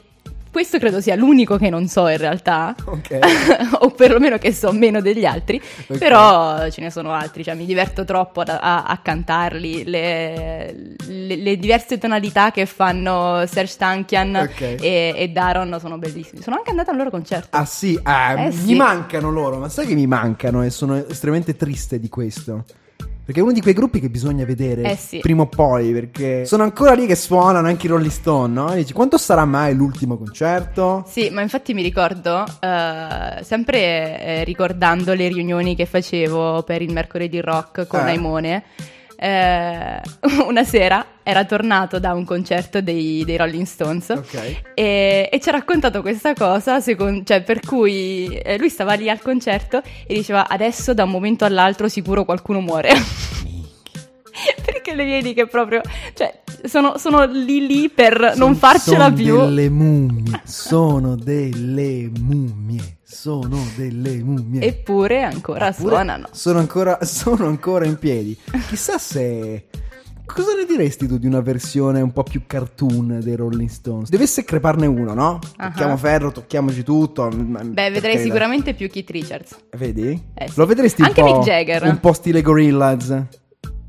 questo 0.51 0.77
credo 0.79 0.99
sia 1.01 1.15
l'unico 1.15 1.57
che 1.57 1.69
non 1.69 1.87
so 1.87 2.07
in 2.07 2.17
realtà. 2.17 2.75
Ok. 2.85 3.19
o 3.81 3.89
perlomeno 3.91 4.37
che 4.37 4.53
so 4.53 4.71
meno 4.71 5.01
degli 5.01 5.25
altri. 5.25 5.61
Ok. 5.87 5.97
Però 5.97 6.69
ce 6.69 6.81
ne 6.81 6.89
sono 6.91 7.11
altri. 7.11 7.43
Cioè, 7.43 7.55
mi 7.55 7.65
diverto 7.65 8.03
troppo 8.05 8.41
a, 8.41 8.57
a- 8.59 8.83
a 8.85 8.97
cantarli. 8.97 9.83
Le, 9.85 10.95
le- 11.07 11.35
le 11.35 11.57
diverse 11.57 11.97
tonalità 11.97 12.51
che 12.51 12.65
fanno 12.65 13.45
Serge 13.47 13.75
Tankian 13.77 14.35
Ok. 14.35 14.61
e, 14.61 15.13
e 15.15 15.29
Daron 15.29 15.77
sono 15.79 15.97
bellissimi. 15.97 16.41
Sono 16.41 16.55
anche 16.57 16.69
andata 16.71 16.91
al 16.91 16.97
loro 16.97 17.09
concerto. 17.09 17.55
Ah 17.57 17.65
sì, 17.65 17.99
ah, 18.03 18.33
Eh, 18.41 18.45
mi 18.47 18.51
sì. 18.53 18.75
mancano 18.75 19.29
loro, 19.31 19.57
ma 19.57 19.69
sai 19.69 19.85
che 19.85 19.93
mi 19.95 20.07
mancano 20.07 20.63
e 20.63 20.69
sono 20.69 20.95
estremamente 21.07 21.55
triste 21.55 21.99
di 21.99 22.09
questo. 22.09 22.65
Perché 23.29 23.43
è 23.43 23.47
uno 23.47 23.53
di 23.53 23.61
quei 23.61 23.75
gruppi 23.75 23.99
che 23.99 24.09
bisogna 24.09 24.43
vedere 24.43 24.81
Eh, 24.81 24.95
sì. 24.95 25.19
prima 25.19 25.43
o 25.43 25.45
poi, 25.45 25.91
perché 25.91 26.45
sono 26.45 26.63
ancora 26.63 26.93
lì 26.93 27.05
che 27.05 27.13
suonano 27.13 27.67
anche 27.67 27.85
i 27.85 27.89
Rolling 27.89 28.09
Stone, 28.09 28.51
no? 28.51 28.71
E 28.73 28.77
dici, 28.77 28.91
quanto 28.91 29.19
sarà 29.19 29.45
mai 29.45 29.75
l'ultimo 29.75 30.17
concerto? 30.17 31.05
Sì, 31.07 31.29
ma 31.29 31.41
infatti 31.43 31.75
mi 31.75 31.83
ricordo, 31.83 32.43
eh, 32.59 33.43
sempre 33.43 34.19
eh, 34.19 34.43
ricordando 34.45 35.13
le 35.13 35.27
riunioni 35.27 35.75
che 35.75 35.85
facevo 35.85 36.63
per 36.63 36.81
il 36.81 36.91
mercoledì 36.91 37.39
rock 37.39 37.85
con 37.85 37.99
Eh. 37.99 38.09
Aimone, 38.13 38.63
eh, 39.21 40.01
una 40.47 40.63
sera 40.63 41.05
era 41.23 41.43
tornato 41.45 41.99
da 41.99 42.13
un 42.13 42.23
concerto 42.25 42.81
dei, 42.81 43.23
dei 43.25 43.37
Rolling 43.37 43.65
Stones 43.65 44.09
Ok. 44.09 44.61
e, 44.73 45.29
e 45.31 45.39
ci 45.39 45.49
ha 45.49 45.51
raccontato 45.51 46.01
questa 46.01 46.33
cosa, 46.33 46.79
secon- 46.79 47.23
cioè, 47.25 47.43
per 47.43 47.59
cui 47.59 48.27
eh, 48.27 48.57
lui 48.57 48.69
stava 48.69 48.93
lì 48.93 49.09
al 49.09 49.21
concerto 49.21 49.81
e 50.07 50.13
diceva 50.13 50.47
adesso 50.47 50.93
da 50.93 51.03
un 51.03 51.11
momento 51.11 51.45
all'altro 51.45 51.87
sicuro 51.87 52.23
qualcuno 52.25 52.61
muore. 52.61 52.89
Perché 54.63 54.95
le 54.95 55.03
vedi 55.03 55.33
che 55.33 55.47
proprio, 55.47 55.81
cioè, 56.13 56.41
sono, 56.63 56.97
sono 56.97 57.25
lì 57.25 57.67
lì 57.67 57.89
per 57.89 58.33
non 58.37 58.55
farcela 58.55 59.05
sono 59.05 59.15
più. 59.15 59.37
delle 59.37 59.69
mummie, 59.69 60.41
sono 60.45 61.15
delle 61.15 62.09
mummie, 62.19 62.98
sono 63.11 63.65
delle 63.75 64.23
mummie. 64.23 64.61
Eppure 64.61 65.23
ancora 65.23 65.69
Eppure 65.69 65.89
suonano. 65.89 66.27
Sono 66.31 66.59
ancora, 66.59 66.99
sono 67.05 67.47
ancora 67.47 67.85
in 67.85 67.97
piedi. 67.97 68.37
Chissà 68.67 68.99
se. 68.99 69.65
Cosa 70.25 70.53
ne 70.53 70.65
diresti 70.67 71.07
tu 71.07 71.17
di 71.17 71.25
una 71.25 71.41
versione 71.41 72.01
un 72.01 72.13
po' 72.13 72.21
più 72.21 72.43
cartoon 72.45 73.19
dei 73.23 73.35
Rolling 73.35 73.67
Stones? 73.67 74.09
Dovesse 74.09 74.43
creparne 74.43 74.85
uno, 74.85 75.15
no? 75.15 75.39
Ah. 75.57 75.69
Tocchiamo 75.69 75.97
ferro, 75.97 76.31
tocchiamoci 76.31 76.83
tutto. 76.83 77.27
Beh, 77.29 77.89
vedrei 77.89 78.19
sicuramente 78.19 78.75
più 78.75 78.87
Keith 78.91 79.09
Richards. 79.09 79.55
Vedi? 79.75 80.11
Eh 80.35 80.47
sì. 80.47 80.53
Lo 80.55 80.67
vedresti 80.67 81.01
Anche 81.01 81.21
un 81.21 81.27
po'. 81.27 81.33
Mick 81.37 81.47
Jagger. 81.47 81.83
Un 81.83 81.99
po' 81.99 82.13
stile 82.13 82.43
Gorillaz. 82.43 83.23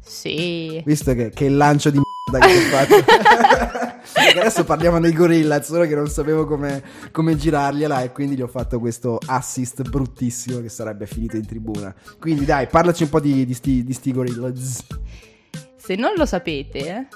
Sì. 0.00 0.82
Visto 0.82 1.12
che, 1.12 1.28
che 1.28 1.44
il 1.44 1.58
lancio 1.58 1.90
di 1.90 2.00
merda 2.30 2.46
che 2.46 2.54
fatto. 2.54 3.98
Adesso 4.40 4.64
parliamo 4.64 5.00
dei 5.00 5.12
Gorillaz, 5.12 5.66
solo 5.66 5.84
che 5.86 5.94
non 5.94 6.08
sapevo 6.08 6.44
come, 6.46 6.82
come 7.10 7.36
girargliela 7.36 8.02
e 8.02 8.12
quindi 8.12 8.36
gli 8.36 8.42
ho 8.42 8.46
fatto 8.48 8.78
questo 8.78 9.18
assist 9.26 9.88
bruttissimo 9.88 10.60
che 10.60 10.68
sarebbe 10.68 11.06
finito 11.06 11.36
in 11.36 11.46
tribuna. 11.46 11.94
Quindi 12.18 12.44
dai, 12.44 12.66
parlaci 12.66 13.04
un 13.04 13.08
po' 13.08 13.20
di, 13.20 13.44
di, 13.44 13.54
sti, 13.54 13.84
di 13.84 13.92
sti 13.92 14.12
Gorillaz. 14.12 14.84
Se 15.76 15.94
non 15.96 16.12
lo 16.16 16.26
sapete, 16.26 17.08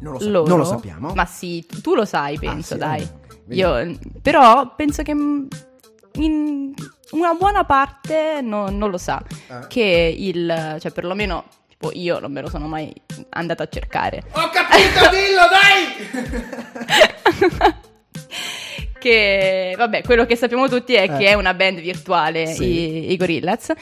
Non 0.00 0.14
lo, 0.14 0.18
sa- 0.18 0.28
loro, 0.28 0.48
non 0.48 0.58
lo 0.58 0.64
sappiamo. 0.64 1.12
Ma 1.14 1.24
sì, 1.26 1.64
tu- 1.82 1.94
lo 1.94 2.04
sai, 2.04 2.38
penso, 2.38 2.74
sì, 2.74 2.78
dai. 2.78 3.08
vedi. 3.46 3.60
Io, 3.60 3.98
però 4.22 4.74
penso 4.76 5.02
che 5.02 5.10
in 5.12 6.74
una 7.12 7.34
buona 7.34 7.64
parte 7.64 8.40
no- 8.42 8.70
non 8.70 8.90
lo 8.90 8.98
sa. 8.98 9.22
Eh. 9.48 9.66
Che 9.68 10.14
il, 10.18 10.76
cioè 10.80 10.90
perlomeno, 10.92 11.44
tipo 11.80 11.90
io 11.94 12.18
non 12.18 12.30
me 12.30 12.42
lo 12.42 12.50
sono 12.50 12.66
mai 12.68 12.92
andato 13.30 13.62
a 13.62 13.68
cercare. 13.68 14.22
Ho 14.32 14.50
capito, 14.50 15.08
dillo, 15.08 15.48
dai! 15.50 15.96
che 19.00 19.74
vabbè, 19.78 20.02
quello 20.02 20.26
che 20.26 20.36
sappiamo 20.36 20.68
tutti 20.68 20.92
è 20.92 21.04
Eh. 21.04 21.16
che 21.16 21.26
è 21.28 21.32
una 21.34 21.54
band 21.54 21.80
virtuale, 21.80 22.46
Sì. 22.48 22.64
i, 23.08 23.12
i 23.12 23.16
Gorillaz. 23.16 23.72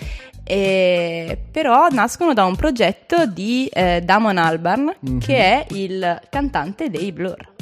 E- 0.44 1.36
però 1.50 1.88
nascono 1.90 2.32
da 2.34 2.44
un 2.44 2.54
progetto 2.56 3.26
di 3.26 3.66
eh, 3.72 4.00
Damon 4.02 4.38
Albarn, 4.38 4.94
Mhm. 5.00 5.18
che 5.18 5.36
è 5.36 5.66
il 5.70 6.20
cantante 6.30 6.88
dei 6.90 7.10
Blur. 7.12 7.52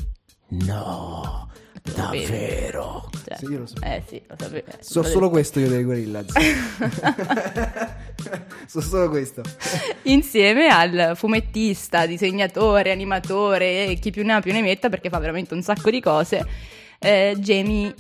No. 0.49 1.46
Davvero. 1.95 3.09
Cioè, 3.26 3.37
Sì, 3.38 3.45
io 3.47 3.59
lo 3.61 3.66
so. 3.66 3.75
Eh 3.83 4.02
sì, 4.07 4.21
lo 4.26 4.35
sapevo. 4.38 4.66
So 4.81 5.02
solo 5.02 5.31
questo 5.31 5.61
io 5.61 5.69
dei 5.69 5.83
Gorillaz. 5.85 6.33
so 8.66 8.81
solo 8.81 9.09
questo. 9.09 9.43
Insieme 10.02 10.66
al 10.69 11.12
fumettista, 11.14 12.07
disegnatore, 12.07 12.90
animatore 12.90 13.87
e 13.87 13.95
chi 13.95 14.11
più 14.11 14.25
ne 14.25 14.35
ha 14.35 14.40
più 14.40 14.52
ne 14.52 14.62
metta 14.62 14.88
perché 14.88 15.09
fa 15.09 15.19
veramente 15.19 15.55
un 15.55 15.62
sacco 15.62 15.90
di 15.90 16.00
cose. 16.00 16.45
eh, 16.99 17.37
Jamie 17.38 17.95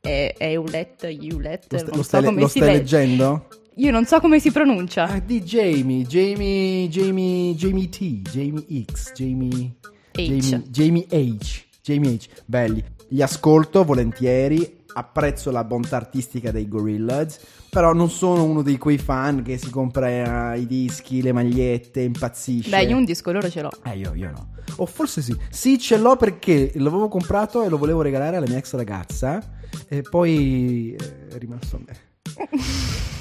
e- 0.00 0.34
Eulet, 0.38 1.04
Eulet, 1.04 1.66
Lo, 1.72 1.78
st- 1.78 1.86
non 1.88 1.96
lo 1.96 1.96
so 1.96 2.02
stai, 2.02 2.24
come 2.24 2.40
lo 2.40 2.48
si 2.48 2.58
stai 2.58 2.72
legge. 2.72 2.96
leggendo? 2.98 3.48
Io 3.76 3.90
non 3.92 4.06
so 4.06 4.18
come 4.18 4.40
si 4.40 4.50
pronuncia. 4.50 5.04
Ah, 5.04 5.20
di 5.20 5.40
Jamie, 5.42 6.02
Jamie, 6.04 6.88
Jamie, 6.88 7.54
Jamie 7.54 7.88
T, 7.88 7.98
Jamie 8.28 8.84
X, 8.90 9.12
Jamie 9.14 9.76
H. 10.12 10.20
Jamie, 10.20 10.62
Jamie 10.68 11.06
H, 11.08 11.66
Jamie 11.88 12.16
H, 12.16 12.28
belli. 12.44 12.84
Li 13.08 13.22
ascolto 13.22 13.82
volentieri, 13.82 14.84
apprezzo 14.92 15.50
la 15.50 15.64
bontà 15.64 15.96
artistica 15.96 16.50
dei 16.50 16.68
Gorillaz, 16.68 17.40
però 17.70 17.94
non 17.94 18.10
sono 18.10 18.44
uno 18.44 18.60
di 18.60 18.76
quei 18.76 18.98
fan 18.98 19.42
che 19.42 19.56
si 19.56 19.70
compra 19.70 20.52
eh, 20.52 20.60
i 20.60 20.66
dischi, 20.66 21.22
le 21.22 21.32
magliette, 21.32 22.02
impazzisce. 22.02 22.68
Beh, 22.68 22.82
io 22.82 22.96
un 22.96 23.06
disco 23.06 23.32
loro 23.32 23.48
ce 23.48 23.62
l'ho. 23.62 23.70
Eh, 23.84 23.96
io, 23.96 24.12
io 24.14 24.30
no. 24.30 24.50
O 24.76 24.86
forse 24.86 25.22
sì. 25.22 25.34
Sì, 25.48 25.78
ce 25.78 25.96
l'ho 25.96 26.16
perché 26.16 26.72
l'avevo 26.74 27.08
comprato 27.08 27.62
e 27.62 27.70
lo 27.70 27.78
volevo 27.78 28.02
regalare 28.02 28.36
alla 28.36 28.46
mia 28.46 28.58
ex 28.58 28.74
ragazza. 28.74 29.42
E 29.88 30.02
poi 30.02 30.94
eh, 30.94 31.28
è 31.28 31.38
rimasto 31.38 31.76
a 31.76 31.80
me. 31.86 31.96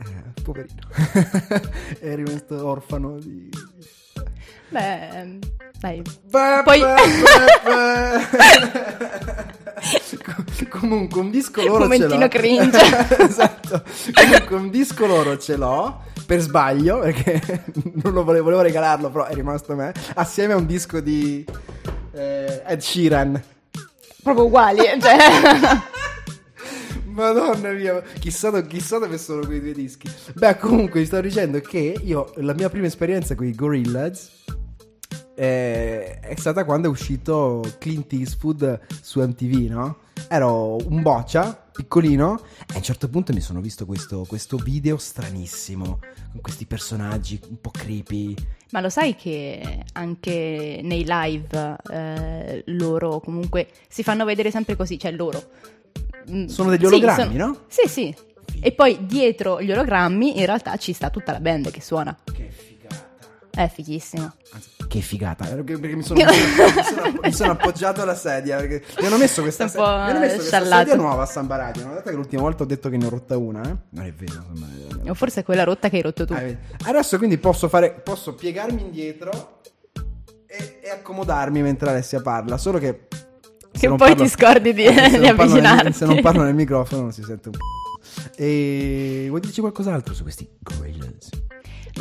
Eh, 0.00 0.42
poverino. 0.42 0.80
è 2.00 2.14
rimasto 2.14 2.66
orfano 2.66 3.18
di. 3.18 3.50
Beh, 4.70 5.08
ehm, 5.10 5.38
dai. 5.80 6.02
Beh, 6.30 6.62
Poi- 6.64 6.80
beh, 6.80 6.94
beh. 7.64 9.48
Com- 10.22 10.68
Comunque 10.68 11.20
un 11.20 11.30
disco 11.30 11.62
loro 11.62 11.88
ce 11.88 11.98
l'ho. 11.98 12.18
Momentino 12.18 12.28
cringe. 12.28 12.78
esatto. 13.24 13.82
Comunque 14.12 14.56
un 14.56 14.70
disco 14.70 15.06
loro 15.06 15.38
ce 15.38 15.56
l'ho 15.56 16.02
per 16.26 16.40
sbaglio 16.40 16.98
perché 17.00 17.40
non 18.02 18.12
lo 18.12 18.22
volevo, 18.24 18.44
volevo 18.44 18.62
regalarlo, 18.62 19.10
però 19.10 19.24
è 19.24 19.34
rimasto 19.34 19.72
a 19.72 19.76
me. 19.76 19.92
Assieme 20.14 20.52
a 20.52 20.56
un 20.56 20.66
disco 20.66 21.00
di 21.00 21.44
eh, 22.12 22.62
Ed 22.66 22.80
Sheeran. 22.80 23.42
Proprio 24.22 24.44
uguali, 24.46 24.82
cioè. 25.00 25.16
Madonna 27.06 27.70
mia, 27.72 28.02
chissà, 28.20 28.62
chissà 28.62 28.98
dove 28.98 29.18
sono 29.18 29.44
quei 29.44 29.60
due 29.60 29.72
dischi. 29.72 30.08
Beh, 30.34 30.56
comunque, 30.58 31.00
vi 31.00 31.06
stavo 31.06 31.22
dicendo 31.22 31.58
che 31.60 31.96
io, 32.04 32.32
la 32.36 32.54
mia 32.54 32.68
prima 32.68 32.86
esperienza 32.86 33.34
con 33.34 33.46
i 33.46 33.54
Gorillaz 33.54 34.28
eh, 35.40 36.20
è 36.20 36.34
stata 36.36 36.66
quando 36.66 36.88
è 36.88 36.90
uscito 36.90 37.64
Clint 37.78 38.12
Eastwood 38.12 38.78
su 39.00 39.22
MTV, 39.22 39.70
no? 39.70 39.96
Ero 40.28 40.76
un 40.86 41.00
boccia, 41.00 41.68
piccolino, 41.72 42.42
e 42.68 42.74
a 42.74 42.76
un 42.76 42.82
certo 42.82 43.08
punto 43.08 43.32
mi 43.32 43.40
sono 43.40 43.62
visto 43.62 43.86
questo, 43.86 44.26
questo 44.28 44.58
video 44.58 44.98
stranissimo, 44.98 46.00
con 46.32 46.42
questi 46.42 46.66
personaggi 46.66 47.40
un 47.48 47.58
po' 47.58 47.70
creepy. 47.70 48.34
Ma 48.72 48.82
lo 48.82 48.90
sai 48.90 49.16
che 49.16 49.82
anche 49.94 50.80
nei 50.82 51.04
live 51.08 51.76
eh, 51.90 52.62
loro 52.66 53.20
comunque 53.20 53.68
si 53.88 54.02
fanno 54.02 54.26
vedere 54.26 54.50
sempre 54.50 54.76
così, 54.76 54.98
cioè 54.98 55.10
loro. 55.12 55.42
Mm, 56.30 56.46
Sono 56.48 56.68
degli 56.68 56.80
sì, 56.80 56.86
ologrammi, 56.86 57.32
sono- 57.38 57.46
no? 57.46 57.58
Sì, 57.66 57.88
sì. 57.88 58.14
E 58.60 58.72
poi 58.72 59.06
dietro 59.06 59.62
gli 59.62 59.72
ologrammi 59.72 60.38
in 60.38 60.44
realtà 60.44 60.76
ci 60.76 60.92
sta 60.92 61.08
tutta 61.08 61.32
la 61.32 61.40
band 61.40 61.70
che 61.70 61.80
suona. 61.80 62.14
Che. 62.30 62.69
È 63.52 63.68
fighissimo. 63.68 64.32
Anzi, 64.52 64.68
che 64.88 65.00
figata, 65.00 65.44
perché, 65.44 65.78
perché 65.78 65.96
mi, 65.96 66.02
sono, 66.02 66.20
mi, 66.24 66.32
sono, 66.82 67.20
mi 67.22 67.32
sono 67.32 67.52
appoggiato 67.52 68.00
alla 68.02 68.14
sedia. 68.14 68.56
Perché 68.58 68.82
mi 69.00 69.06
hanno 69.06 69.16
messo 69.18 69.42
questa, 69.42 69.66
Sei 69.68 69.78
un 69.80 69.84
po' 69.86 69.90
se- 69.90 69.96
mi 69.96 70.10
hanno 70.10 70.18
messo 70.20 70.36
questa 70.36 70.64
sedia 70.64 70.94
nuova 70.96 71.22
a 71.22 71.26
Samba 71.26 71.56
Radio. 71.56 71.84
Non 71.86 72.00
che 72.04 72.12
l'ultima 72.12 72.42
volta 72.42 72.62
ho 72.62 72.66
detto 72.66 72.88
che 72.88 72.96
ne 72.96 73.06
ho 73.06 73.08
rotta 73.08 73.36
una, 73.36 73.62
eh? 73.62 73.76
Non 73.90 74.04
è 74.04 74.12
vero. 74.12 74.44
O 75.10 75.14
forse 75.14 75.40
è 75.40 75.44
quella 75.44 75.64
rotta 75.64 75.88
che 75.88 75.96
hai 75.96 76.02
rotto 76.02 76.24
tu. 76.24 76.34
vedi. 76.34 76.56
Adesso 76.84 77.18
quindi 77.18 77.38
posso 77.38 77.68
fare, 77.68 77.90
posso 77.92 78.34
piegarmi 78.34 78.80
indietro 78.80 79.60
e, 80.46 80.78
e 80.82 80.90
accomodarmi 80.90 81.60
mentre 81.62 81.90
Alessia 81.90 82.20
parla. 82.20 82.56
Solo 82.56 82.78
che. 82.78 83.08
se 83.72 83.80
Che 83.80 83.88
poi 83.88 83.96
parlo- 83.98 84.22
ti 84.22 84.28
scordi 84.28 84.72
di, 84.72 84.84
eh, 84.84 84.94
se 85.10 85.18
di 85.18 85.26
non 85.26 85.36
parlo 85.36 85.54
nel- 85.54 85.64
avvicinarti. 85.64 85.92
se 85.92 86.04
non 86.06 86.20
parlo 86.20 86.42
nel 86.42 86.54
microfono 86.54 87.02
non 87.02 87.12
si 87.12 87.22
sente 87.24 87.48
un 87.48 87.54
po'. 87.58 87.64
E 88.36 89.26
vuoi 89.28 89.40
dirci 89.40 89.60
qualcos'altro 89.60 90.14
su 90.14 90.22
questi 90.22 90.48
Gorillaz? 90.58 90.89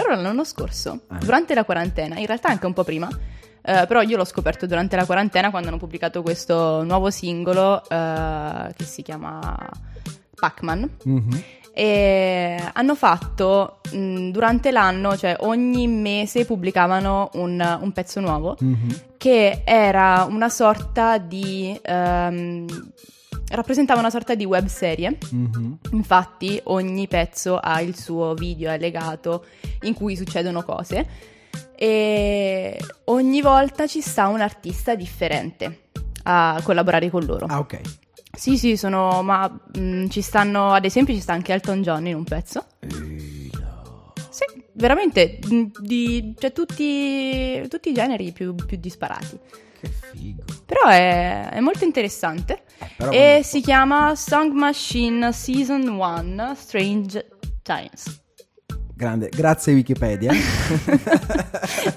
Loro 0.07 0.21
l'anno 0.21 0.43
scorso, 0.43 1.01
Ah. 1.07 1.17
durante 1.17 1.53
la 1.53 1.63
quarantena, 1.63 2.17
in 2.17 2.25
realtà 2.25 2.49
anche 2.49 2.65
un 2.65 2.73
po' 2.73 2.83
prima, 2.83 3.07
eh, 3.09 3.81
Eh, 3.81 3.85
però 3.87 4.01
io 4.01 4.15
l'ho 4.17 4.23
scoperto 4.25 4.65
durante 4.65 4.95
la 4.95 5.05
quarantena 5.05 5.49
quando 5.51 5.67
hanno 5.67 5.77
pubblicato 5.77 6.21
questo 6.21 6.81
nuovo 6.83 7.09
singolo 7.11 7.83
eh, 7.89 8.73
che 8.75 8.83
si 8.85 9.01
chiama 9.03 9.55
Pac-Man. 10.33 10.89
Mhm. 11.03 11.43
E 11.73 12.57
hanno 12.73 12.95
fatto 12.95 13.79
mh, 13.91 14.29
durante 14.31 14.71
l'anno, 14.71 15.15
cioè 15.17 15.35
ogni 15.41 15.87
mese 15.87 16.45
pubblicavano 16.45 17.29
un, 17.33 17.77
un 17.81 17.91
pezzo 17.91 18.19
nuovo 18.21 18.55
Mhm. 18.59 19.01
che 19.17 19.61
era 19.65 20.25
una 20.27 20.49
sorta 20.49 21.17
di. 21.17 21.77
ehm, 21.81 22.65
rappresentava 23.49 23.99
una 23.99 24.09
sorta 24.09 24.35
di 24.35 24.45
web 24.45 24.65
serie. 24.67 25.17
Mhm. 25.31 25.77
Infatti, 25.91 26.59
ogni 26.65 27.07
pezzo 27.07 27.57
ha 27.57 27.81
il 27.81 27.95
suo 27.97 28.33
video 28.33 28.71
allegato 28.71 29.45
in 29.81 29.93
cui 29.93 30.15
succedono 30.15 30.63
cose. 30.63 31.07
E 31.75 32.77
ogni 33.05 33.41
volta 33.41 33.87
ci 33.87 34.01
sta 34.01 34.27
un 34.27 34.41
artista 34.41 34.95
differente 34.95 35.87
a 36.23 36.59
collaborare 36.63 37.09
con 37.09 37.23
loro. 37.23 37.45
Ah, 37.47 37.59
ok. 37.59 37.79
Sì, 38.37 38.57
sì, 38.57 38.75
sono. 38.77 39.21
Ma 39.23 39.47
mh, 39.47 40.07
ci 40.07 40.21
stanno. 40.21 40.71
Ad 40.71 40.85
esempio, 40.85 41.13
ci 41.13 41.21
sta 41.21 41.33
anche 41.33 41.53
Elton 41.53 41.81
John 41.81 42.05
in 42.07 42.15
un 42.15 42.23
pezzo. 42.25 42.65
Sì, 44.29 44.45
veramente. 44.73 45.39
mh, 45.49 45.63
Di, 45.79 46.35
cioè, 46.37 46.51
tutti, 46.51 47.65
tutti 47.67 47.89
i 47.89 47.93
generi 47.93 48.31
più, 48.31 48.53
più 48.55 48.77
disparati. 48.77 49.39
Che 49.79 49.89
figo. 50.11 50.43
Però 50.65 50.87
è, 50.87 51.49
è 51.51 51.59
molto 51.59 51.83
interessante. 51.85 52.63
Però 52.97 53.11
e 53.11 53.41
si 53.43 53.61
chiama 53.61 54.15
Song 54.15 54.51
Machine 54.53 55.31
Season 55.31 55.87
1 55.87 56.55
Strange 56.55 57.27
Times. 57.61 58.21
Grande, 58.95 59.29
grazie 59.29 59.73
Wikipedia. 59.73 60.31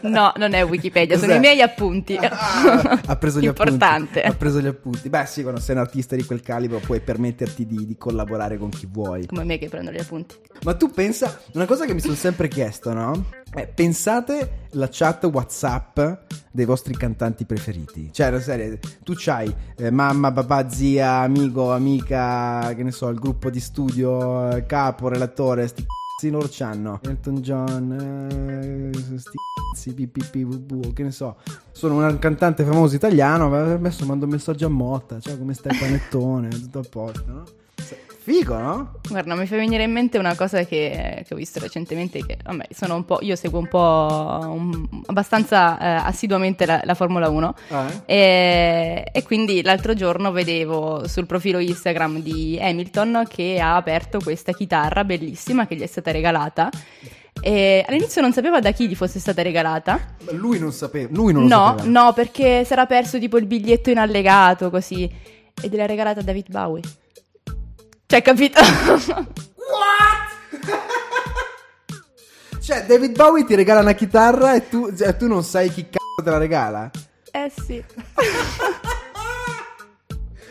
No, 0.03 0.33
non 0.37 0.53
è 0.53 0.65
Wikipedia, 0.65 1.15
sono 1.17 1.29
Cos'è? 1.29 1.39
i 1.39 1.41
miei 1.41 1.61
appunti. 1.61 2.17
Ah, 2.17 3.01
ha 3.07 3.17
preso 3.17 3.41
gli 3.41 3.45
Importante. 3.45 4.21
appunti. 4.21 4.21
Ha 4.21 4.35
preso 4.35 4.61
gli 4.61 4.67
appunti. 4.67 5.09
Beh, 5.09 5.27
sì, 5.27 5.43
quando 5.43 5.61
sei 5.61 5.75
un 5.77 5.81
artista 5.81 6.15
di 6.17 6.25
quel 6.25 6.41
calibro 6.41 6.79
puoi 6.79 7.01
permetterti 7.01 7.67
di, 7.67 7.87
di 7.87 7.97
collaborare 7.97 8.59
con 8.59 8.69
chi 8.69 8.89
vuoi. 8.91 9.27
Come 9.27 9.45
me 9.45 9.59
che 9.59 9.69
prendo 9.69 9.91
gli 9.91 9.99
appunti. 9.99 10.35
Ma 10.65 10.75
tu 10.75 10.91
pensa, 10.91 11.41
una 11.55 11.67
cosa 11.67 11.85
che 11.87 11.95
mi 11.95 12.01
sono 12.01 12.15
sempre 12.15 12.49
chiesto, 12.49 12.93
no? 12.93 13.27
È, 13.55 13.67
pensate 13.67 14.69
la 14.71 14.89
chat 14.91 15.25
WhatsApp 15.25 16.01
dei 16.51 16.65
vostri 16.65 16.97
cantanti 16.97 17.45
preferiti. 17.45 18.09
Cioè, 18.11 18.31
la 18.31 18.41
serie, 18.41 18.81
tu 19.03 19.13
c'hai 19.15 19.55
eh, 19.77 19.91
mamma, 19.91 20.33
papà, 20.33 20.71
zia, 20.71 21.17
amico, 21.17 21.71
amica, 21.71 22.73
che 22.75 22.83
ne 22.83 22.91
so, 22.93 23.09
il 23.11 23.19
gruppo 23.19 23.51
di 23.51 23.61
studio, 23.61 24.57
eh, 24.57 24.65
capo, 24.65 25.09
relatore, 25.09 25.67
sti 25.67 25.85
cazzi 25.85 26.31
loro 26.31 26.49
c'hanno. 26.51 26.99
Elton 27.03 27.41
John, 27.41 28.91
eh, 28.93 29.19
sti 29.19 29.37
cazzi, 29.71 30.11
bubu, 30.47 30.95
che 30.95 31.03
ne 31.03 31.11
so. 31.11 31.37
Sono 31.73 31.97
un 31.97 32.19
cantante 32.19 32.65
famoso 32.65 32.95
italiano, 32.95 33.55
adesso 33.55 34.07
mando 34.07 34.25
un 34.25 34.31
messaggio 34.31 34.65
a 34.65 34.71
Motta, 34.71 35.21
ciao 35.21 35.37
come 35.37 35.53
stai 35.53 35.77
panettone, 35.77 36.49
tutto 36.49 36.79
a 36.79 36.85
posto, 36.89 37.25
no? 37.27 37.45
Figo, 38.25 38.57
no? 38.57 38.93
Guarda, 39.09 39.35
mi 39.35 39.47
fa 39.47 39.57
venire 39.57 39.83
in 39.83 39.91
mente 39.91 40.17
una 40.17 40.37
cosa 40.37 40.63
che, 40.65 41.25
che 41.27 41.35
ho 41.35 41.37
visto 41.37 41.59
recentemente, 41.59 42.25
che 42.25 42.37
vabbè, 42.45 42.69
sono 42.71 42.95
un 42.95 43.05
po', 43.05 43.19
io 43.23 43.35
seguo 43.35 43.59
un 43.59 43.67
po' 43.67 44.39
un- 44.49 44.89
abbastanza 45.07 45.77
eh, 45.79 46.07
assiduamente 46.07 46.65
la, 46.65 46.81
la 46.85 46.95
Formula 46.95 47.29
1 47.29 47.55
Ah, 47.71 48.03
e, 48.07 49.05
e 49.13 49.23
quindi 49.25 49.63
l'altro 49.63 49.95
giorno 49.95 50.31
vedevo 50.31 51.09
sul 51.09 51.27
profilo 51.27 51.59
Instagram 51.59 52.21
di 52.21 52.57
Hamilton 52.63 53.25
che 53.29 53.59
ha 53.61 53.75
aperto 53.75 54.21
questa 54.21 54.53
chitarra 54.53 55.03
bellissima 55.03 55.67
che 55.67 55.75
gli 55.75 55.83
è 55.83 55.87
stata 55.87 56.13
regalata 56.13 56.71
e 57.41 57.85
all'inizio 57.89 58.21
non 58.21 58.33
sapeva 58.33 58.61
da 58.61 58.71
chi 58.71 58.87
gli 58.89 58.95
fosse 58.95 59.19
stata 59.19 59.43
regalata. 59.43 59.99
Ma 60.27 60.33
Lui 60.33 60.61
non 60.61 60.71
sapeva, 60.71 61.09
lui 61.11 61.33
non 61.33 61.45
No, 61.47 61.75
sapeva. 61.77 62.05
no, 62.05 62.13
perché 62.13 62.63
si 62.65 62.73
era 62.73 62.87
perso 62.87 63.19
tipo 63.19 63.37
il 63.37 63.47
biglietto 63.47 63.91
in 63.91 63.99
allegato 63.99 64.71
così 64.71 65.11
e 65.61 65.69
gliel'ha 65.69 65.87
regalata 65.87 66.21
a 66.21 66.23
David 66.23 66.49
Bowie. 66.51 66.83
Cioè, 68.13 68.21
capito? 68.21 68.61
Cioè, 72.61 72.85
David 72.85 73.17
Bowie 73.17 73.45
ti 73.47 73.55
regala 73.55 73.81
una 73.81 73.95
chitarra 73.95 74.55
e 74.55 74.69
tu, 74.69 74.95
cioè, 74.95 75.17
tu 75.17 75.27
non 75.27 75.43
sai 75.43 75.71
chi 75.71 75.89
cazzo 75.89 76.23
te 76.23 76.29
la 76.31 76.37
regala? 76.37 76.91
eh 77.33 77.51
sì. 77.65 77.83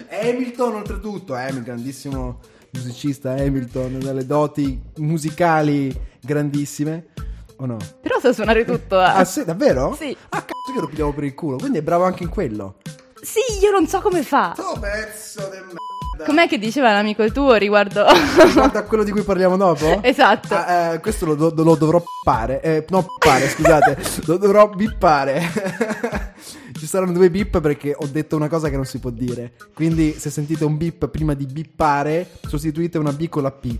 Hamilton, 0.10 0.74
oltretutto, 0.76 1.38
eh, 1.38 1.52
un 1.52 1.62
grandissimo 1.62 2.40
musicista 2.72 3.34
Hamilton, 3.34 4.00
dalle 4.00 4.26
doti 4.26 4.82
musicali 4.98 5.96
grandissime. 6.20 7.10
O 7.58 7.68
no? 7.68 7.78
Però 8.02 8.20
sa 8.20 8.34
suonare 8.34 8.66
tutto. 8.66 9.00
eh. 9.00 9.04
Ah, 9.06 9.24
sì, 9.24 9.46
davvero? 9.46 9.96
Sì. 9.98 10.18
Ah, 10.30 10.42
cazzo 10.42 10.74
che 10.74 10.80
lo 10.82 10.88
pigliamo 10.88 11.14
per 11.14 11.26
il 11.26 11.36
culo, 11.36 11.58
quindi 11.58 11.78
è 11.78 11.84
bravo 11.84 12.06
anche 12.06 12.24
in 12.24 12.30
quello. 12.30 12.78
Sì, 13.22 13.40
io 13.62 13.70
non 13.70 13.88
so 13.88 14.02
come 14.02 14.24
fa. 14.24 14.56
Oh, 14.58 14.80
pezzo 14.80 15.48
di 15.52 15.58
merda. 15.58 15.81
Com'è 16.26 16.48
che 16.48 16.58
diceva 16.58 16.92
l'amico 16.92 17.30
tuo 17.32 17.56
riguardo? 17.56 18.06
Guarda 18.54 18.80
a 18.80 18.84
quello 18.84 19.04
di 19.04 19.12
cui 19.12 19.24
parliamo 19.24 19.58
dopo? 19.58 20.02
esatto. 20.04 20.54
Ah, 20.54 20.94
eh, 20.94 21.00
questo 21.00 21.26
lo, 21.26 21.36
do- 21.36 21.54
lo 21.64 21.76
dovrò 21.76 22.02
pare, 22.24 22.62
eh, 22.62 22.86
no 22.90 23.06
pare, 23.18 23.48
scusate, 23.48 23.98
lo 24.26 24.38
dovrò 24.38 24.70
bippare. 24.70 25.42
Ci 26.78 26.88
saranno 26.88 27.12
due 27.12 27.30
bip 27.30 27.60
perché 27.62 27.96
ho 27.96 28.08
detto 28.08 28.36
una 28.36 28.48
cosa 28.48 28.70
che 28.70 28.76
non 28.76 28.86
si 28.86 29.00
può 29.00 29.10
dire. 29.10 29.54
Quindi 29.74 30.14
se 30.18 30.30
sentite 30.30 30.66
un 30.66 30.78
bip 30.78 31.08
prima 31.10 31.34
di 31.34 31.46
bippare, 31.46 32.28
sostituite 32.48 32.98
una 32.98 33.12
B 33.12 33.30
con 33.30 33.44
la 33.44 33.52
P. 33.52 33.76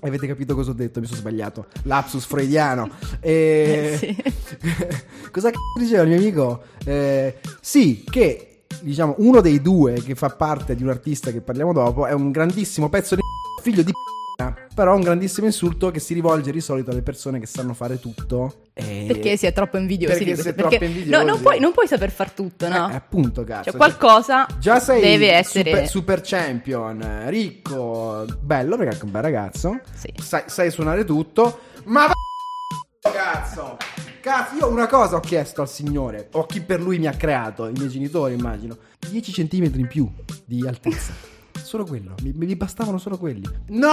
Avete 0.00 0.26
capito 0.26 0.54
cosa 0.54 0.70
ho 0.70 0.74
detto? 0.74 1.00
Mi 1.00 1.06
sono 1.06 1.18
sbagliato. 1.18 1.66
Lapsus 1.82 2.24
freudiano. 2.24 2.90
E... 3.20 3.98
Eh, 4.00 4.16
sì. 4.46 5.30
cosa 5.30 5.50
c***o 5.50 5.78
diceva 5.78 6.02
il 6.02 6.08
mio 6.08 6.18
amico? 6.18 6.62
Eh, 6.84 7.36
sì, 7.60 8.04
che 8.08 8.53
diciamo 8.80 9.14
uno 9.18 9.40
dei 9.40 9.60
due 9.60 9.94
che 10.02 10.14
fa 10.14 10.28
parte 10.30 10.74
di 10.74 10.82
un 10.82 10.88
artista 10.90 11.30
che 11.30 11.40
parliamo 11.40 11.72
dopo 11.72 12.06
è 12.06 12.12
un 12.12 12.30
grandissimo 12.30 12.88
pezzo 12.88 13.14
di 13.14 13.20
figlio 13.62 13.82
di 13.82 13.92
però 14.74 14.96
un 14.96 15.00
grandissimo 15.02 15.46
insulto 15.46 15.92
che 15.92 16.00
si 16.00 16.12
rivolge 16.12 16.50
di 16.50 16.60
solito 16.60 16.90
alle 16.90 17.02
persone 17.02 17.38
che 17.38 17.46
sanno 17.46 17.72
fare 17.72 18.00
tutto. 18.00 18.64
e- 18.74 19.04
Perché 19.06 19.36
si 19.36 19.46
è 19.46 19.52
troppo 19.52 19.76
invidiosi. 19.76 20.16
Perché 20.18 20.32
questo, 20.32 20.52
troppo 20.54 20.68
perché- 20.70 20.84
invidiosi. 20.86 21.10
No, 21.24 21.30
non 21.30 21.40
puoi, 21.40 21.60
non 21.60 21.70
puoi 21.72 21.86
saper 21.86 22.10
far 22.10 22.32
tutto, 22.32 22.68
no? 22.68 22.90
Eh, 22.90 22.94
appunto, 22.96 23.44
cazzo. 23.44 23.70
Cioè, 23.70 23.76
qualcosa 23.76 24.46
Già 24.58 24.80
sei 24.80 25.00
deve 25.00 25.30
essere... 25.32 25.70
super, 25.70 25.88
super 25.88 26.20
champion, 26.22 27.00
eh, 27.00 27.30
ricco, 27.30 28.24
bello 28.40 28.76
perché 28.76 28.90
è 28.90 28.92
anche 28.94 29.04
un 29.04 29.12
bel 29.12 29.22
ragazzo. 29.22 29.80
Sì. 29.94 30.12
Sai, 30.20 30.42
sai 30.46 30.70
suonare 30.72 31.04
tutto, 31.04 31.60
ma 31.84 32.06
va 32.08 32.12
cazzo! 33.12 33.76
Cazzo, 34.24 34.54
io 34.56 34.68
una 34.68 34.86
cosa 34.86 35.16
ho 35.16 35.20
chiesto 35.20 35.60
al 35.60 35.68
signore, 35.68 36.28
o 36.32 36.46
chi 36.46 36.62
per 36.62 36.80
lui 36.80 36.98
mi 36.98 37.06
ha 37.06 37.12
creato, 37.12 37.66
i 37.66 37.72
miei 37.76 37.90
genitori 37.90 38.32
immagino, 38.32 38.74
10 39.06 39.30
centimetri 39.30 39.82
in 39.82 39.86
più 39.86 40.10
di 40.46 40.66
altezza. 40.66 41.12
Solo 41.62 41.84
quello, 41.84 42.14
mi, 42.22 42.32
mi 42.32 42.56
bastavano 42.56 42.96
solo 42.96 43.18
quelli. 43.18 43.46
No! 43.66 43.90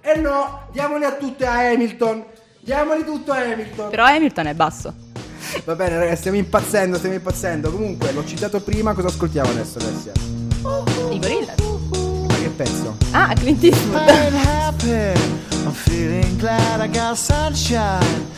E 0.00 0.16
no! 0.16 0.68
Diamoli 0.72 1.04
a 1.04 1.16
tutte 1.16 1.44
a 1.44 1.68
Hamilton! 1.68 2.24
Diamoli 2.60 3.04
tutto 3.04 3.32
a 3.32 3.42
Hamilton! 3.42 3.90
Però 3.90 4.06
Hamilton 4.06 4.46
è 4.46 4.54
basso. 4.54 4.94
Va 5.66 5.74
bene, 5.74 5.98
ragazzi, 5.98 6.16
stiamo 6.16 6.38
impazzendo, 6.38 6.96
stiamo 6.96 7.16
impazzendo. 7.16 7.70
Comunque, 7.70 8.10
l'ho 8.12 8.24
citato 8.24 8.62
prima, 8.62 8.94
cosa 8.94 9.08
ascoltiamo 9.08 9.50
adesso, 9.50 9.78
Alessia? 9.80 10.12
I 11.10 11.18
gorilla. 11.18 11.54
Ma 12.26 12.34
che 12.36 12.48
pezzo? 12.56 12.96
Ah, 13.10 13.34
Clint 13.34 13.62
Eastwood. 13.62 14.08
I'm 15.66 15.72
feeling 15.72 16.38
glad 16.38 16.80
I 16.80 16.88
got 16.88 17.16
sunshine 17.16 18.37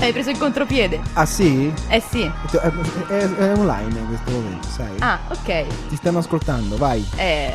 Hai 0.00 0.12
preso 0.12 0.30
il 0.30 0.38
contropiede. 0.38 1.00
Ah, 1.14 1.26
sì? 1.26 1.72
Eh 1.88 2.00
sì. 2.00 2.22
È, 2.22 2.56
è- 2.56 3.34
è 3.34 3.52
online 3.58 3.98
in 3.98 4.06
questo 4.06 4.30
momento, 4.30 4.68
sai? 4.68 4.94
Ah, 5.00 5.18
ok. 5.28 5.66
Ti 5.88 5.96
stanno 5.96 6.18
ascoltando, 6.18 6.76
vai, 6.76 7.04
Eh, 7.16 7.52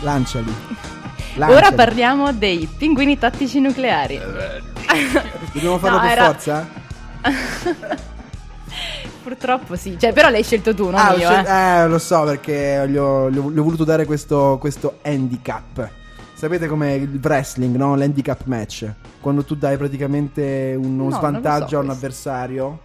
lanciali. 0.00 0.52
ora 1.36 1.48
Lanciali. 1.48 1.74
parliamo 1.74 2.32
dei 2.32 2.68
pinguini 2.76 3.18
tattici 3.18 3.58
nucleari. 3.60 4.18
Dobbiamo 5.52 5.78
farlo 5.78 5.96
No, 5.96 6.02
per 6.02 6.10
era- 6.12 6.24
forza? 6.26 6.68
Purtroppo 9.22 9.76
sì. 9.76 9.96
Cioè, 9.98 10.12
però 10.12 10.28
l'hai 10.30 10.42
scelto 10.44 10.72
tu, 10.74 10.84
non 10.90 10.94
ah, 10.94 11.12
io. 11.14 11.28
scel- 11.28 11.44
eh. 11.46 11.78
eh, 11.82 11.86
lo 11.88 11.98
so 11.98 12.22
perché 12.24 12.86
gli 12.88 12.96
ho, 12.96 13.28
gli 13.30 13.36
ho- 13.38 13.50
gli 13.50 13.58
ho 13.58 13.62
voluto 13.64 13.84
dare 13.84 14.04
questo, 14.06 14.56
questo 14.60 14.98
handicap. 15.02 15.90
Sapete 16.40 16.68
com'è 16.68 16.92
il 16.92 17.20
wrestling, 17.22 17.76
no? 17.76 17.94
L'handicap 17.96 18.44
match. 18.44 18.90
Quando 19.20 19.44
tu 19.44 19.56
dai 19.56 19.76
praticamente 19.76 20.74
uno 20.74 21.04
No, 21.04 21.10
svantaggio 21.10 21.66
so 21.68 21.76
a 21.76 21.80
un 21.80 21.84
questo. 21.86 21.90
avversario. 22.06 22.80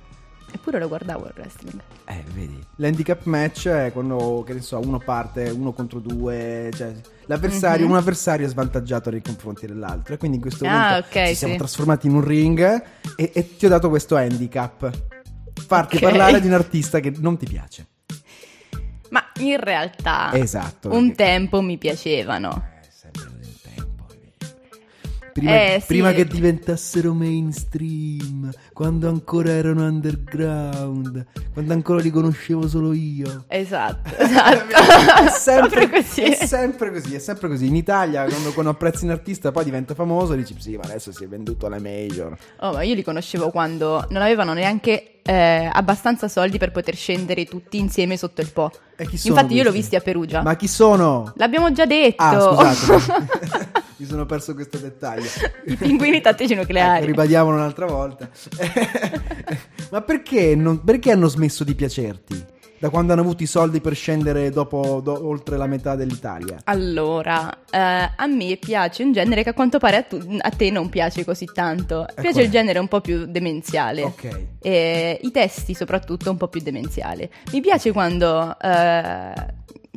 Eppure 0.52 0.78
lo 0.80 0.90
guardavo 0.90 1.26
il 1.28 1.34
wrestling. 1.38 1.80
Eh, 2.04 2.22
vedi. 2.34 2.62
L'handicap 2.76 3.24
match 3.24 3.68
è 3.70 3.92
quando, 3.94 4.44
che 4.46 4.54
ne 4.56 4.60
so, 4.62 4.80
uno 4.82 5.00
parte 5.00 5.50
uno 5.50 5.72
contro 5.72 6.00
due, 6.00 6.70
cioè 6.76 6.94
l'avversario, 7.28 7.86
Mhm. 7.86 7.92
un 7.92 7.98
avversario 7.98 8.46
è 8.46 8.50
svantaggiato 8.50 9.10
nei 9.10 9.22
confronti 9.22 9.66
dell'altro. 9.68 10.16
E 10.16 10.18
quindi 10.18 10.36
in 10.36 10.42
questo 10.44 10.66
Ah, 10.66 10.70
momento 10.72 11.08
ok, 11.18 11.28
ci 11.28 11.36
siamo 11.36 11.54
sì. 11.54 11.60
trasformati 11.60 12.08
in 12.08 12.14
un 12.16 12.24
ring 12.26 12.84
e, 13.16 13.32
e 13.34 13.56
ti 13.56 13.66
ho 13.66 13.70
dato 13.70 13.88
questo 13.88 14.18
handicap. 14.18 14.92
Farti 15.66 15.96
Ok. 15.96 16.02
parlare 16.02 16.42
di 16.42 16.48
un 16.48 16.54
artista 16.54 17.00
che 17.00 17.14
non 17.20 17.38
ti 17.38 17.46
piace. 17.46 17.88
Ma 19.12 19.24
in 19.40 19.58
realtà 19.62 20.34
Esatto. 20.34 20.90
un 20.92 21.08
perché- 21.08 21.24
tempo 21.24 21.62
mi 21.62 21.78
piacevano. 21.78 22.74
Prima, 25.36 25.52
Eh, 25.52 25.78
sì. 25.82 25.88
prima 25.88 26.14
che 26.14 26.24
diventassero 26.26 27.14
mainstream, 27.14 28.50
quando 28.72 29.10
ancora 29.10 29.50
erano 29.52 29.86
underground, 29.86 31.26
quando 31.52 31.74
ancora 31.74 32.00
li 32.00 32.10
conoscevo 32.10 32.70
solo 32.70 32.94
io. 32.94 33.44
Esatto, 33.50 34.12
esatto. 34.16 35.26
è 35.26 35.30
sempre, 35.38 35.90
così. 35.90 36.22
è 36.22 36.46
sempre 36.46 36.90
così, 36.94 37.16
è 37.16 37.20
sempre 37.20 37.50
così. 37.50 37.68
In 37.68 37.76
Italia, 37.76 38.24
quando, 38.24 38.54
quando 38.54 38.72
apprezzi 38.72 39.04
un 39.04 39.12
artista, 39.12 39.52
poi 39.52 39.66
diventa 39.66 39.94
famoso, 39.94 40.36
dici 40.36 40.56
sì, 40.58 40.78
ma 40.78 40.84
adesso 40.84 41.12
si 41.12 41.26
è 41.26 41.28
venduto 41.28 41.66
alla 41.66 41.80
major. 41.82 42.38
Oh, 42.62 42.72
ma 42.72 42.84
io 42.84 42.94
li 42.96 43.04
conoscevo 43.04 43.50
quando 43.52 44.06
non 44.12 44.22
avevano 44.22 44.54
neanche 44.54 45.20
eh, 45.22 45.70
abbastanza 45.70 46.30
soldi 46.30 46.58
per 46.58 46.72
poter 46.72 46.96
scendere 46.96 47.44
tutti 47.44 47.78
insieme 47.78 48.16
sotto 48.16 48.40
il 48.40 48.52
Po. 48.54 48.72
Infatti 48.98 49.54
io 49.54 49.64
l'ho 49.64 49.72
questi? 49.72 49.72
visti 49.80 49.96
a 49.98 50.00
Perugia. 50.00 50.42
Ma 50.42 50.56
chi 50.56 50.70
sono? 50.70 51.34
L'abbiamo 51.36 51.74
già 51.74 51.86
detto. 51.86 52.24
Ah, 52.24 52.74
scusate, 52.74 53.70
mi 53.98 54.06
sono 54.06 54.26
perso 54.26 54.54
questo 54.54 54.78
dettaglio. 54.78 55.28
I 55.68 55.76
pinguini 55.76 56.22
tattici 56.22 56.54
nucleari. 56.56 56.98
Ecco, 56.98 57.06
ribadiamolo 57.08 57.56
un'altra 57.56 57.86
volta. 57.86 58.30
Ma 59.92 60.02
perché, 60.02 60.56
non- 60.56 60.84
perché 60.84 61.12
hanno 61.12 61.28
smesso 61.28 61.64
di 61.64 61.76
piacerti? 61.76 62.54
Da 62.78 62.90
quando 62.90 63.14
hanno 63.14 63.22
avuto 63.22 63.42
i 63.42 63.46
soldi 63.48 63.80
per 63.80 63.96
scendere 63.96 64.50
dopo, 64.50 65.00
do- 65.02 65.26
oltre 65.26 65.56
la 65.58 65.66
metà 65.66 65.96
dell'Italia? 65.96 66.60
Allora, 66.66 67.50
eh, 67.72 67.78
a 68.16 68.28
me 68.28 68.58
piace 68.58 69.02
un 69.04 69.14
genere 69.14 69.44
che 69.44 69.50
a 69.50 69.54
quanto 69.54 69.80
pare 69.80 69.96
a, 69.98 70.02
tu- 70.04 70.38
a 70.38 70.50
te 70.50 70.70
non 70.72 70.90
piace 70.90 71.24
così 71.24 71.46
tanto. 71.52 72.06
Piace 72.14 72.22
qual 72.32 72.36
è? 72.36 72.42
il 72.46 72.50
genere 72.52 72.80
un 72.80 72.88
po' 72.90 73.00
più 73.00 73.26
demenziale. 73.28 74.04
Ok. 74.04 74.40
E 74.62 75.20
I 75.22 75.32
testi 75.32 75.74
soprattutto 75.74 76.30
un 76.30 76.38
po' 76.38 76.50
più 76.50 76.62
demenziali. 76.62 77.28
Mi 77.54 77.62
piace 77.62 77.94
quando 77.94 78.60
eh, 78.60 79.34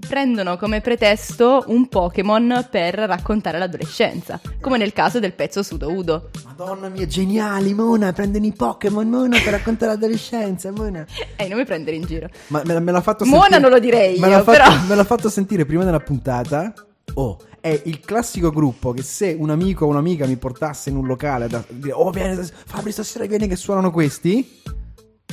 prendono 0.07 0.57
come 0.57 0.81
pretesto 0.81 1.65
un 1.69 1.89
Pokémon 1.89 2.67
per 2.71 2.95
raccontare 2.95 3.59
l'adolescenza, 3.59 4.41
come 4.61 4.79
nel 4.79 4.93
caso 4.93 5.19
del 5.21 5.35
pezzo 5.35 5.63
Sudo 5.63 5.91
Udo. 5.91 6.31
Madonna 6.45 6.89
mia, 6.89 7.07
geniali, 7.07 7.75
Mona, 7.75 8.13
prendono 8.13 8.47
i 8.47 8.53
Pokémon, 8.53 9.09
Mona, 9.09 9.39
per 9.41 9.53
raccontare 9.53 9.93
l'adolescenza, 9.93 10.71
Mona. 10.73 11.07
Ehi, 11.37 11.49
non 11.49 11.59
mi 11.59 11.65
prendere 11.65 11.97
in 11.97 12.05
giro. 12.05 12.29
Ma 12.49 12.63
me, 12.65 12.79
me 12.81 12.93
l'ha 12.93 13.01
fatto 13.01 13.25
Mona 13.25 13.43
sentire... 13.43 13.61
non 13.61 13.71
lo 13.71 13.79
direi 13.79 14.19
me 14.19 14.29
io, 14.29 14.43
fatto, 14.43 14.51
però. 14.51 14.85
Me 14.87 14.95
l'ha 14.95 15.05
fatto 15.05 15.29
sentire 15.29 15.65
prima 15.65 15.85
della 15.85 16.01
puntata. 16.01 16.73
Oh, 17.15 17.39
è 17.61 17.83
il 17.87 18.01
classico 18.01 18.51
gruppo 18.51 18.93
che 18.93 19.03
se 19.03 19.35
un 19.37 19.51
amico 19.51 19.87
o 19.87 19.89
un'amica 19.89 20.27
mi 20.27 20.37
portasse 20.37 20.91
in 20.91 20.97
un 20.97 21.07
locale 21.07 21.49
da 21.49 21.65
dire 21.67 21.93
"Oh, 21.93 22.11
vieni, 22.11 22.47
Fabri 22.67 22.93
stasera 22.93 23.25
vieni 23.25 23.49
che 23.49 23.57
suonano 23.57 23.91
questi", 23.91 24.63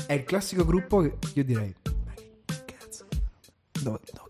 è 0.07 0.13
il 0.13 0.23
classico 0.23 0.65
gruppo 0.65 1.01
che 1.01 1.13
io 1.33 1.43
direi 1.43 1.75
"Ma 1.83 2.13
che 2.15 2.63
cazzo? 2.65 3.05
Dove, 3.81 3.99
dove 4.03 4.03
cazzo 4.03 4.03
mi 4.03 4.03
portate?" 4.07 4.24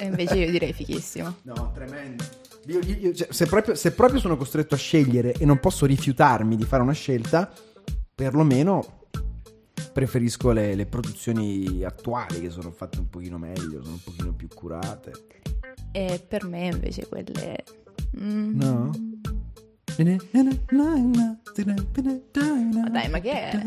E 0.00 0.04
invece 0.06 0.36
io 0.36 0.50
direi 0.50 0.72
fichissimo. 0.72 1.36
No, 1.42 1.70
tremendo. 1.74 2.24
Io- 2.66 2.80
io- 2.80 2.96
io- 2.98 3.14
cioè, 3.14 3.28
se, 3.30 3.46
proprio, 3.46 3.74
se 3.74 3.92
proprio 3.92 4.18
sono 4.20 4.36
costretto 4.36 4.74
a 4.74 4.78
scegliere 4.78 5.32
e 5.32 5.44
non 5.44 5.58
posso 5.60 5.86
rifiutarmi 5.86 6.56
di 6.56 6.64
fare 6.64 6.82
una 6.82 6.92
scelta, 6.92 7.50
perlomeno 8.14 8.98
preferisco 9.92 10.52
le, 10.52 10.74
le 10.74 10.86
produzioni 10.86 11.82
attuali 11.84 12.40
che 12.40 12.50
sono 12.50 12.70
fatte 12.70 12.98
un 12.98 13.08
pochino 13.10 13.38
meglio, 13.38 13.82
sono 13.82 13.94
un 13.94 14.02
pochino 14.02 14.32
più 14.32 14.48
curate. 14.48 15.12
E 15.92 16.24
per 16.26 16.44
me 16.44 16.66
invece 16.66 17.06
quelle... 17.06 17.64
mm, 18.18 18.58
No? 18.58 18.90
Ma 22.82 22.88
dai, 22.88 23.08
ma 23.08 23.18
che 23.20 23.32
è? 23.50 23.62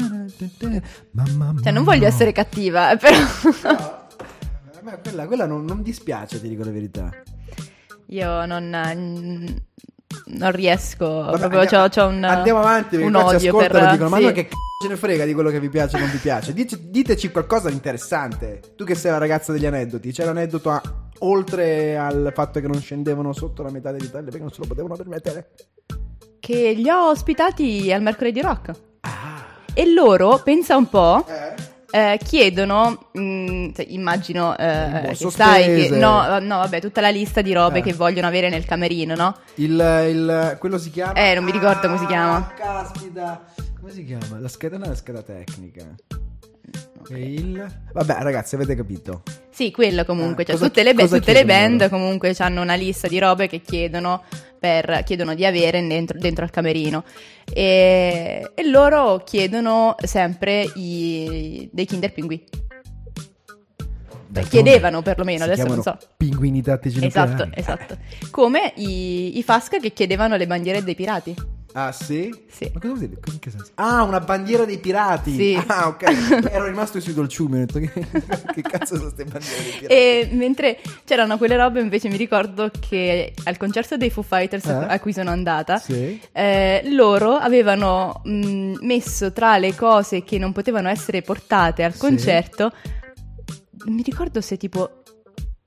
Cioè, 1.62 1.72
non 1.72 1.84
voglio 1.84 2.08
essere 2.08 2.32
cattiva, 2.32 2.92
eh, 2.92 2.98
però... 2.98 3.18
A 3.18 4.03
me 4.84 5.00
quella, 5.02 5.26
quella 5.28 5.46
non, 5.46 5.66
non 5.66 5.82
dispiace, 5.82 6.40
ti 6.42 6.48
dico 6.50 6.64
la 6.64 6.72
verità. 6.72 7.10
Io 8.08 8.46
non, 8.46 8.64
mm, 8.96 9.46
non 10.38 10.52
riesco, 10.52 11.06
Vabbè, 11.08 11.38
proprio 11.40 11.60
andiamo, 11.62 11.88
c'ho, 11.88 11.90
c'ho 11.90 12.08
un, 12.08 12.24
andiamo 12.24 12.60
avanti 12.60 12.96
un 12.98 13.16
odio 13.16 13.58
per... 13.58 13.76
e 13.76 13.88
dicono 13.92 14.10
ma 14.10 14.18
sì. 14.18 14.24
noi 14.24 14.34
che 14.34 14.46
c***o 14.48 14.84
ce 14.84 14.88
ne 14.90 14.96
frega 14.98 15.26
di 15.26 15.34
quello 15.34 15.50
che 15.50 15.60
vi 15.60 15.70
piace 15.70 15.96
o 15.96 16.00
non 16.00 16.10
vi 16.12 16.18
piace 16.18 16.54
Dici- 16.54 16.90
diteci 16.92 17.32
qualcosa 17.32 17.70
di 17.70 17.76
interessante 17.76 18.60
tu 18.76 18.84
che 18.84 18.94
sei 18.96 19.12
la 19.12 19.18
ragazza 19.18 19.52
degli 19.52 19.66
aneddoti 19.66 20.12
c'è 20.12 20.26
l'aneddoto 20.26 20.70
a- 20.70 20.82
oltre 21.20 21.98
al 21.98 22.32
fatto 22.36 22.60
che 22.60 22.68
non 22.68 22.80
scendevano 22.82 23.34
sotto 23.34 23.64
la 23.64 23.72
metà 23.72 23.92
dell'Italia 23.92 24.26
perché 24.26 24.42
non 24.42 24.52
se 24.52 24.60
lo 24.62 24.68
potevano 24.68 24.96
permettere 24.96 25.52
Che 26.40 26.74
li 26.76 26.90
ho 26.90 27.10
ospitati 27.10 27.92
al 27.92 28.02
mercoledì 28.02 28.42
rock. 28.42 28.72
ah 29.02 29.46
E 29.74 29.92
loro, 29.92 30.40
pensa 30.44 30.76
un 30.76 30.90
po', 30.90 31.26
eh? 31.28 31.56
Eh, 31.96 32.18
chiedono, 32.24 33.10
mm, 33.16 33.70
cioè, 33.76 33.86
immagino 33.90 34.58
eh, 34.58 35.10
Il 35.12 35.18
che 35.18 35.30
sai 35.30 35.64
che... 35.90 35.90
No, 35.96 36.40
no, 36.40 36.58
vabbè, 36.58 36.82
tutta 36.82 37.02
la 37.02 37.10
lista 37.12 37.42
di 37.44 37.54
robe 37.54 37.80
Eh. 37.80 37.82
che 37.84 37.94
vogliono 37.94 38.26
avere 38.26 38.50
nel 38.50 38.66
camerino, 38.66 39.14
no? 39.14 39.36
il, 39.56 39.72
il 40.10 40.58
quello 40.60 40.80
si 40.80 40.90
chiama 40.90 41.14
Eh, 41.14 41.36
non 41.36 41.44
mi 41.44 41.52
ricordo 41.52 41.82
come 41.82 42.00
si 42.00 42.08
chiama. 42.08 42.36
Ah, 42.38 42.54
caspita. 42.56 43.44
Come 43.80 43.92
si 43.92 44.04
chiama? 44.06 44.40
La 44.40 44.48
scheda 44.48 44.78
non 44.78 44.86
è 44.88 44.90
la 44.90 44.96
scheda 44.96 45.22
tecnica. 45.22 45.86
E 47.10 47.20
il 47.34 47.66
vabbè 47.92 48.18
ragazzi 48.22 48.56
avete 48.56 48.76
capito. 48.76 49.22
Sì, 49.52 49.70
quello 49.72 50.04
comunque, 50.06 50.44
Eh, 50.44 50.46
cioè 50.48 50.56
cosa- 50.56 50.68
tutte, 50.68 50.84
le, 50.84 50.94
tutte 50.96 51.34
le 51.34 51.46
band 51.46 51.90
comunque 51.90 52.34
hanno 52.40 52.62
una 52.62 52.76
lista 52.76 53.08
di 53.08 53.20
robe 53.20 53.48
che 53.48 53.60
chiedono, 53.62 54.24
per, 54.64 55.04
chiedono 55.04 55.36
di 55.36 55.46
avere 55.46 55.86
dentro, 55.86 56.18
dentro 56.18 56.46
al 56.46 56.50
camerino 56.50 57.04
e, 57.54 58.50
e 58.56 58.70
loro 58.70 59.22
chiedono 59.26 59.96
sempre 60.02 60.66
i, 60.76 61.68
dei 61.70 61.86
Kinder 61.86 62.14
Pinguì. 62.14 62.42
D'altronde 64.28 64.48
chiedevano 64.48 65.02
perlomeno, 65.02 65.44
adesso 65.44 65.66
non 65.66 65.82
so. 65.82 65.98
pinguini 66.16 66.62
tattici 66.62 67.06
Esatto, 67.06 67.44
nucleari. 67.44 67.52
esatto. 67.56 67.98
Come 68.32 68.72
i, 68.78 69.38
i 69.38 69.44
Fasca 69.44 69.80
che 69.80 69.92
chiedevano 69.92 70.38
le 70.38 70.48
bandiere 70.48 70.82
dei 70.82 70.96
pirati. 70.96 71.36
Ah, 71.76 71.92
sì? 71.92 72.32
Sì. 72.50 72.70
Ma 72.74 72.80
cosa 72.80 72.94
vuol 72.94 73.00
dire? 73.00 73.20
In 73.32 73.40
che 73.40 73.50
senso? 73.50 73.72
Ah, 73.76 74.04
una 74.04 74.20
bandiera 74.20 74.64
dei 74.64 74.78
pirati. 74.78 75.36
Sì. 75.36 75.64
Ah, 75.68 75.88
ok. 75.88 76.04
Ero 76.52 76.66
rimasto 76.66 77.00
sui 77.00 77.14
dolciumi. 77.14 77.62
Ho 77.62 77.66
detto 77.66 77.80
che, 77.80 77.92
che 78.54 78.62
cazzo 78.62 78.96
sono 78.96 79.12
queste 79.12 79.24
bandiere 79.26 79.64
dei 79.64 79.72
pirati? 79.80 79.94
E 79.94 80.30
mentre 80.34 80.80
c'erano 81.04 81.38
quelle 81.38 81.58
robe, 81.58 81.82
invece 81.82 82.10
mi 82.10 82.18
ricordo 82.18 82.70
che 82.80 83.34
al 83.46 83.58
concerto 83.58 83.98
dei 83.98 84.10
Foo 84.12 84.24
Fighters 84.24 84.66
Eh? 84.66 84.86
a 84.88 85.00
cui 85.00 85.14
sono 85.14 85.32
andata, 85.32 85.78
Sì. 85.78 86.22
eh, 86.32 86.82
loro 86.92 87.34
avevano 87.36 88.22
mh, 88.24 88.76
messo 88.82 89.32
tra 89.34 89.58
le 89.58 89.76
cose 89.76 90.24
che 90.24 90.38
non 90.38 90.52
potevano 90.52 90.90
essere 90.90 91.22
portate 91.24 91.84
al 91.84 91.94
Sì. 91.94 92.00
concerto, 92.00 92.72
mi 93.86 94.02
ricordo 94.04 94.42
se 94.42 94.58
tipo... 94.58 95.02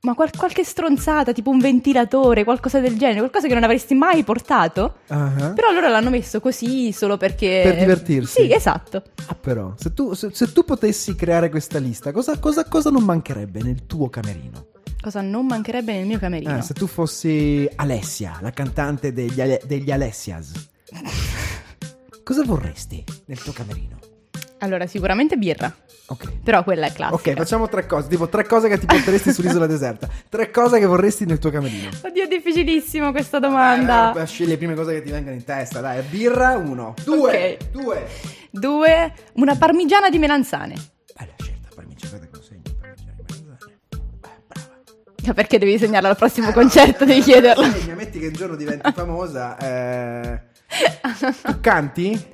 Ma 0.02 0.14
qual- 0.14 0.30
qualche 0.37 0.62
stronzata, 0.62 1.32
tipo 1.32 1.50
un 1.50 1.59
ventilatore, 1.59 2.44
qualcosa 2.44 2.78
del 2.80 2.96
genere, 2.96 3.18
qualcosa 3.20 3.48
che 3.48 3.54
non 3.54 3.64
avresti 3.64 3.94
mai 3.94 4.22
portato. 4.22 4.98
Ah, 5.09 5.52
Però 5.54 5.72
loro 5.72 5.88
l'hanno 5.88 6.11
messo 6.11 6.38
così 6.40 6.92
solo 6.92 7.16
perché... 7.16 7.62
Per 7.64 7.76
divertirsi. 7.78 8.42
Sì, 8.44 8.52
esatto. 8.52 9.02
Ah, 9.26 9.35
però, 9.35 9.72
se 9.76 9.92
tu, 9.94 10.12
se, 10.14 10.28
se 10.32 10.52
tu 10.52 10.64
potessi 10.64 11.14
creare 11.16 11.48
questa 11.48 11.78
lista, 11.78 12.12
cosa, 12.12 12.38
cosa, 12.38 12.64
cosa 12.68 12.90
non 12.90 13.02
mancherebbe 13.02 13.62
nel 13.62 13.87
tuo 13.87 14.09
camerino? 14.09 14.66
Cosa 15.00 15.20
non 15.22 15.46
mancherebbe 15.46 15.92
nel 15.92 16.06
mio 16.06 16.18
camerino? 16.18 16.52
Ah, 16.52 16.61
se 16.62 16.74
tu 16.74 16.87
fossi 16.87 17.68
Alessia, 17.76 18.38
la 18.42 18.50
cantante 18.50 19.12
degli, 19.12 19.40
Ale- 19.40 19.61
degli 19.66 19.90
Alessias, 19.90 20.52
cosa 22.22 22.44
vorresti 22.44 23.02
nel 23.26 23.42
tuo 23.42 23.52
camerino? 23.52 23.95
Allora, 24.66 24.87
sicuramente 24.88 25.37
birra. 25.37 25.72
Ok. 26.09 26.38
Però 26.42 26.62
quella 26.64 26.87
è 26.87 26.92
classica. 26.92 27.31
Ok, 27.31 27.37
facciamo 27.37 27.68
tre 27.68 27.87
cose, 27.87 28.09
tipo 28.09 28.29
tre 28.29 28.44
cose 28.46 28.68
che 28.68 28.79
ti 28.79 28.87
porteresti 28.87 29.33
sull'isola 29.33 29.66
deserta, 29.66 30.09
tre 30.29 30.50
cose 30.50 30.79
che 30.81 30.87
vorresti 30.87 31.24
nel 31.24 31.38
tuo 31.38 31.50
camerino. 31.50 31.88
Oddio, 32.02 32.24
è 32.24 32.29
difficilissima 32.29 33.11
questa 33.12 33.38
domanda. 33.38 34.11
dai, 34.14 34.26
scegli 34.26 34.48
le 34.48 34.57
prime 34.57 34.74
cose 34.74 34.92
che 34.94 35.02
ti 35.02 35.11
vengono 35.12 35.35
in 35.37 35.44
testa, 35.44 35.81
dai, 35.81 36.02
birra, 36.02 36.57
uno, 36.57 36.94
due, 37.05 37.59
Ok. 37.61 37.70
due. 37.70 38.07
Due, 38.50 39.12
una 39.35 39.55
parmigiana 39.57 40.11
di 40.11 40.18
melanzane. 40.18 40.74
Bella 41.16 41.33
scelta, 41.38 41.68
parmigiana, 41.74 42.14
aspetta 42.14 42.26
che 42.31 42.37
lo 42.37 42.42
segno, 42.42 42.62
parmigiana 42.81 43.12
di 43.16 43.22
melanzane. 43.33 43.79
Beh, 44.20 44.29
brava. 44.48 44.70
Ma 45.26 45.33
Perché 45.35 45.59
devi 45.59 45.79
segnarla 45.79 46.09
al 46.09 46.16
prossimo 46.16 46.50
concerto? 46.52 47.05
Devi 47.05 47.20
chiederlo. 47.20 47.62
Segna, 47.70 47.94
metti 47.94 48.18
che 48.18 48.26
un 48.29 48.33
giorno 48.33 48.57
diventi 48.57 48.90
famosa, 48.92 49.57
eh... 49.59 50.40
Tu 51.42 51.61
canti? 51.61 52.24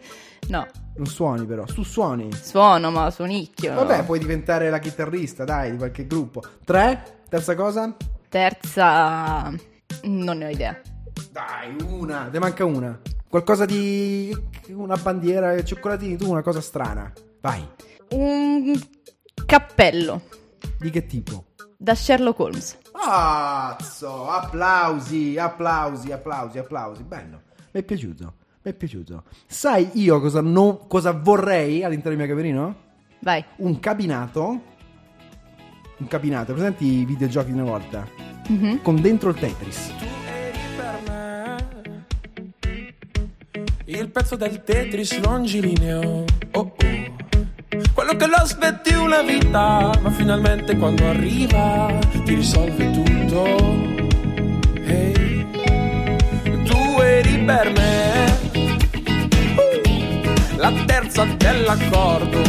No, 0.48 0.66
Non 0.94 1.06
suoni 1.06 1.46
però, 1.46 1.64
tu 1.64 1.82
suoni. 1.82 2.30
suono, 2.34 2.90
ma 2.90 3.10
suonicchio. 3.10 3.74
Vabbè, 3.74 4.04
puoi 4.04 4.18
diventare 4.18 4.68
la 4.68 4.78
chitarrista, 4.78 5.44
dai, 5.44 5.70
di 5.72 5.76
qualche 5.78 6.06
gruppo. 6.06 6.42
Tre, 6.64 7.22
terza 7.28 7.54
cosa? 7.54 7.94
Terza, 8.28 9.50
non 10.04 10.38
ne 10.38 10.46
ho 10.46 10.48
idea. 10.50 10.78
Dai, 11.30 11.76
una, 11.86 12.28
te 12.30 12.38
manca 12.38 12.64
una. 12.64 13.00
Qualcosa 13.28 13.64
di... 13.64 14.36
una 14.68 14.96
bandiera, 14.96 15.62
cioccolatini, 15.64 16.16
tu 16.16 16.30
una 16.30 16.42
cosa 16.42 16.60
strana. 16.60 17.10
Vai. 17.40 17.66
Un 18.10 18.78
cappello 19.46 20.20
Di 20.78 20.90
che 20.90 21.06
tipo? 21.06 21.44
da 21.82 21.94
Sherlock 21.96 22.38
Holmes. 22.38 22.78
Cazzo, 22.92 24.28
applausi, 24.28 25.36
applausi, 25.36 26.12
applausi, 26.12 26.58
applausi. 26.58 27.02
Bello, 27.02 27.42
mi 27.72 27.80
è 27.80 27.82
piaciuto, 27.82 28.34
mi 28.62 28.70
è 28.70 28.74
piaciuto. 28.74 29.24
Sai 29.46 29.90
io 29.94 30.20
cosa, 30.20 30.40
non- 30.40 30.86
cosa 30.86 31.10
vorrei 31.12 31.82
all'interno 31.82 32.16
del 32.16 32.26
mio 32.26 32.34
camerino? 32.34 32.74
Vai. 33.20 33.44
Un 33.56 33.78
cabinato. 33.80 34.70
Un 35.98 36.06
cabinato, 36.08 36.52
presenti 36.52 36.84
i 37.00 37.04
videogiochi 37.04 37.52
di 37.52 37.58
una 37.58 37.70
volta? 37.70 38.06
Mhm. 38.48 38.82
Con 38.82 39.00
dentro 39.00 39.30
il 39.30 39.36
Tetris. 39.36 39.92
Tu 39.98 40.04
eri 40.26 40.58
per 40.76 41.00
me 41.08 41.56
il 43.84 44.08
pezzo 44.10 44.36
del 44.36 44.62
Tetris 44.64 45.18
longilineo. 45.20 46.24
Oh 46.52 46.60
oh. 46.60 46.74
Quello 47.94 48.16
che 48.16 48.26
lo 48.26 48.36
aspetti 48.36 48.94
una 48.94 49.22
vita, 49.22 49.92
ma 50.00 50.10
finalmente 50.10 50.76
quando 50.76 51.06
arriva 51.08 51.98
ti 52.24 52.34
risolve 52.34 52.90
tutto. 52.90 53.44
Hey. 54.84 55.46
Tu 56.64 57.00
eri 57.00 57.38
per 57.44 57.72
me 57.72 58.50
la 60.56 60.72
terza 60.86 61.24
dell'accordo. 61.36 62.40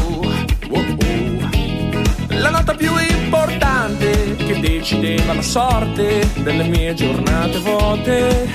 Oh 0.70 0.78
oh. 0.78 1.04
La 2.30 2.50
nota 2.50 2.74
più 2.74 2.92
importante 2.98 4.36
che 4.36 4.60
decideva 4.60 5.34
la 5.34 5.42
sorte 5.42 6.28
delle 6.38 6.64
mie 6.64 6.94
giornate 6.94 7.60
vuote. 7.60 8.50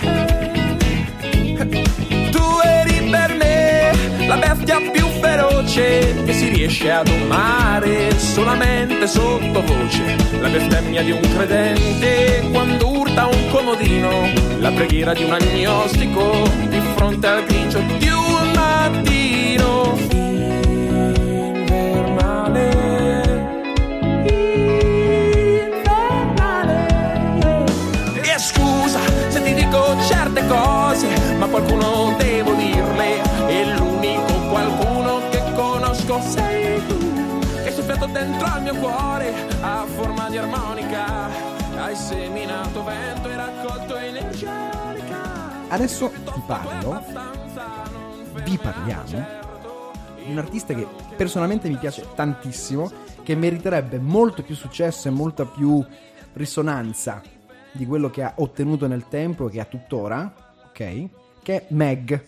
Tu 2.31 2.59
eri 2.65 3.09
per 3.11 3.35
me 3.37 4.27
la 4.27 4.37
bestia 4.37 4.79
più 4.93 5.07
feroce 5.21 6.23
che 6.25 6.33
si 6.33 6.49
riesce 6.49 6.91
a 6.91 7.03
domare 7.03 8.19
solamente 8.19 9.07
sottovoce. 9.07 10.17
La 10.41 10.49
bestemmia 10.49 11.03
di 11.03 11.13
un 11.13 11.21
credente 11.21 12.47
quando 12.53 12.89
urta 12.91 13.27
un 13.27 13.51
comodino. 13.51 14.11
La 14.59 14.71
preghiera 14.71 15.15
di 15.15 15.25
un 15.25 15.33
agnostico 15.33 16.49
di 16.69 16.81
fronte 16.95 17.27
al 17.27 17.45
grigio 17.45 17.81
di 17.99 18.09
un 18.09 18.53
mattino. 18.55 19.18
Qualcuno 31.59 32.17
devo 32.17 32.55
dirle. 32.55 33.23
E 33.49 33.75
l'unico 33.75 34.33
qualcuno 34.49 35.29
che 35.31 35.43
conosco 35.55 36.21
sei 36.21 36.87
tu. 36.87 37.39
Che 37.65 37.73
soffiato 37.73 38.07
dentro 38.07 38.47
al 38.47 38.63
mio 38.63 38.75
cuore 38.77 39.33
a 39.61 39.85
forma 39.87 40.29
di 40.29 40.39
armonica. 40.39 41.29
Hai 41.77 41.97
seminato 41.97 42.85
vento 42.85 43.29
e 43.29 43.37
raccolto 43.37 43.97
energia. 43.97 44.77
Adesso 45.69 46.11
ti 46.11 46.43
parlo, 46.47 47.03
vi 48.43 48.57
parliamo 48.57 49.27
di 50.25 50.31
un 50.31 50.39
artista 50.39 50.73
che 50.73 50.87
personalmente 51.15 51.69
mi 51.69 51.77
piace 51.77 52.07
tantissimo, 52.15 52.91
che 53.23 53.35
meriterebbe 53.35 53.99
molto 53.99 54.43
più 54.43 54.55
successo 54.55 55.09
e 55.09 55.11
molta 55.11 55.45
più 55.45 55.85
risonanza 56.33 57.21
di 57.73 57.85
quello 57.85 58.09
che 58.09 58.23
ha 58.23 58.33
ottenuto 58.37 58.87
nel 58.87 59.09
tempo 59.09 59.47
e 59.49 59.51
che 59.51 59.61
ha 59.61 59.67
tuttora, 59.67 60.33
ok? 60.69 61.09
Che 61.43 61.55
è 61.55 61.67
Meg, 61.71 62.25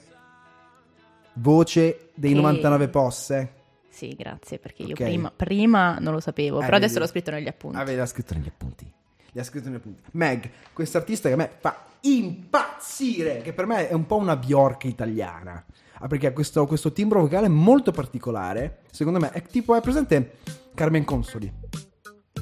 voce 1.34 2.10
dei 2.14 2.30
Che- 2.32 2.36
99 2.36 2.88
posse. 2.88 3.52
Sì, 3.88 4.14
grazie, 4.16 4.58
perché 4.58 4.82
io 4.82 4.94
prima, 4.94 5.30
prima 5.34 5.98
non 5.98 6.14
lo 6.14 6.20
sapevo, 6.20 6.60
Eh, 6.60 6.64
però 6.64 6.76
adesso 6.76 6.98
l'ho 6.98 7.06
scritto 7.06 7.30
negli 7.30 7.48
appunti. 7.48 7.76
Aveva 7.76 8.06
scritto 8.06 8.34
negli 8.34 8.48
appunti. 8.48 8.90
Li 9.32 9.40
ha 9.40 9.44
scritto 9.44 9.66
negli 9.68 9.76
appunti. 9.76 10.02
Meg, 10.12 10.50
questo 10.72 10.96
artista 10.96 11.28
che 11.28 11.34
a 11.34 11.36
me 11.36 11.50
fa 11.58 11.84
impazzire, 12.00 13.42
che 13.42 13.52
per 13.52 13.66
me 13.66 13.88
è 13.88 13.92
un 13.92 14.06
po' 14.06 14.16
una 14.16 14.36
Bjork 14.36 14.84
italiana. 14.84 15.62
Ah, 16.02 16.06
perché 16.06 16.28
ha 16.28 16.32
questo, 16.32 16.66
questo 16.66 16.92
timbro 16.92 17.20
vocale 17.20 17.48
molto 17.48 17.90
particolare. 17.90 18.78
Secondo 18.90 19.18
me 19.18 19.32
è 19.32 19.42
tipo, 19.42 19.74
è 19.74 19.80
presente 19.82 20.38
Carmen 20.74 21.04
Consoli. 21.04 21.52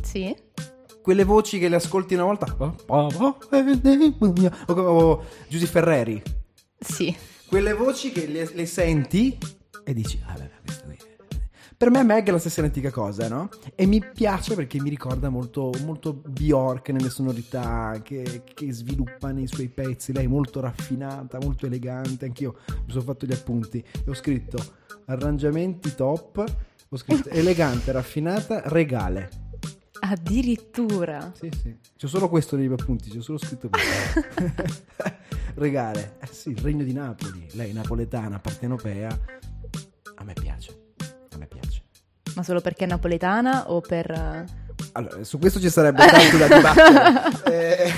Sì? 0.03 0.35
Quelle 1.03 1.25
voci 1.25 1.59
che 1.59 1.69
le 1.69 1.77
ascolti 1.77 2.15
una 2.15 2.25
volta. 2.25 2.55
O 2.87 3.37
come 3.51 4.15
o 4.67 5.25
Giusy 5.49 5.67
Ferreri. 5.67 6.23
Sì. 6.79 7.17
Quelle 7.47 7.73
voci 7.73 8.13
che 8.13 8.27
le, 8.27 8.51
le 8.53 8.67
senti 8.67 9.39
e 9.85 9.95
dici, 9.95 10.21
ah, 10.27 10.35
beh, 10.35 10.51
questo 10.63 10.85
qui. 10.85 10.97
Per 11.79 11.91
me 11.91 12.03
Meg 12.03 12.27
è 12.27 12.31
la 12.31 12.39
stessa 12.39 12.61
identica 12.61 12.91
cosa, 12.91 13.29
no? 13.29 13.49
E 13.75 13.87
mi 13.87 14.05
piace 14.05 14.55
perché 14.55 14.81
mi 14.81 14.91
ricorda 14.91 15.29
molto, 15.29 15.73
molto 15.85 16.13
Bjork 16.13 16.89
nelle 16.91 17.09
sonorità 17.09 18.01
che, 18.03 18.43
che 18.53 18.73
sviluppa 18.73 19.31
nei 19.31 19.47
suoi 19.47 19.69
pezzi. 19.69 20.13
Lei 20.13 20.25
è 20.25 20.29
molto 20.29 20.61
raffinata, 20.61 21.39
molto 21.41 21.67
elegante. 21.67 22.25
Anch'io 22.25 22.57
mi 22.69 22.91
sono 22.91 23.05
fatto 23.05 23.27
gli 23.27 23.33
appunti 23.33 23.79
e 23.79 24.11
ho 24.11 24.15
scritto 24.15 24.59
arrangiamenti 25.07 25.95
top. 25.95 26.45
Ho 26.89 26.97
scritto 26.97 27.29
elegante, 27.33 27.93
raffinata, 27.93 28.63
regale. 28.67 29.48
Addirittura. 30.01 31.33
Sì, 31.35 31.51
sì. 31.63 31.77
C'ho 32.01 32.07
solo 32.09 32.29
questo 32.29 32.57
nei 32.57 32.67
miei 32.69 32.79
appunti, 32.81 33.11
c'ho 33.11 33.21
solo 33.23 33.39
scritto 33.39 33.69
questo. 33.69 34.25
Regale. 35.55 36.17
Eh 36.21 36.27
sì, 36.31 36.51
il 36.51 36.59
regno 36.59 36.85
di 36.85 36.93
Napoli. 36.93 37.47
Lei 37.53 37.73
napoletana, 37.73 38.39
partenopea. 38.39 39.19
A 40.17 40.25
me 40.25 40.33
piace. 40.35 40.77
A 41.35 41.39
me 41.39 41.47
piace. 41.47 41.83
Ma 42.35 42.43
solo 42.43 42.61
perché 42.61 42.85
è 42.85 42.89
napoletana 42.89 43.71
o 43.71 43.81
per... 43.81 44.11
eh, 44.11 44.45
Allora, 44.93 45.25
su 45.25 45.39
questo 45.39 45.59
ci 45.61 45.71
sarebbe 45.71 46.07
tanto 46.07 46.37
da 46.37 46.47
dibattere. 46.49 47.37
Eh, 47.59 47.93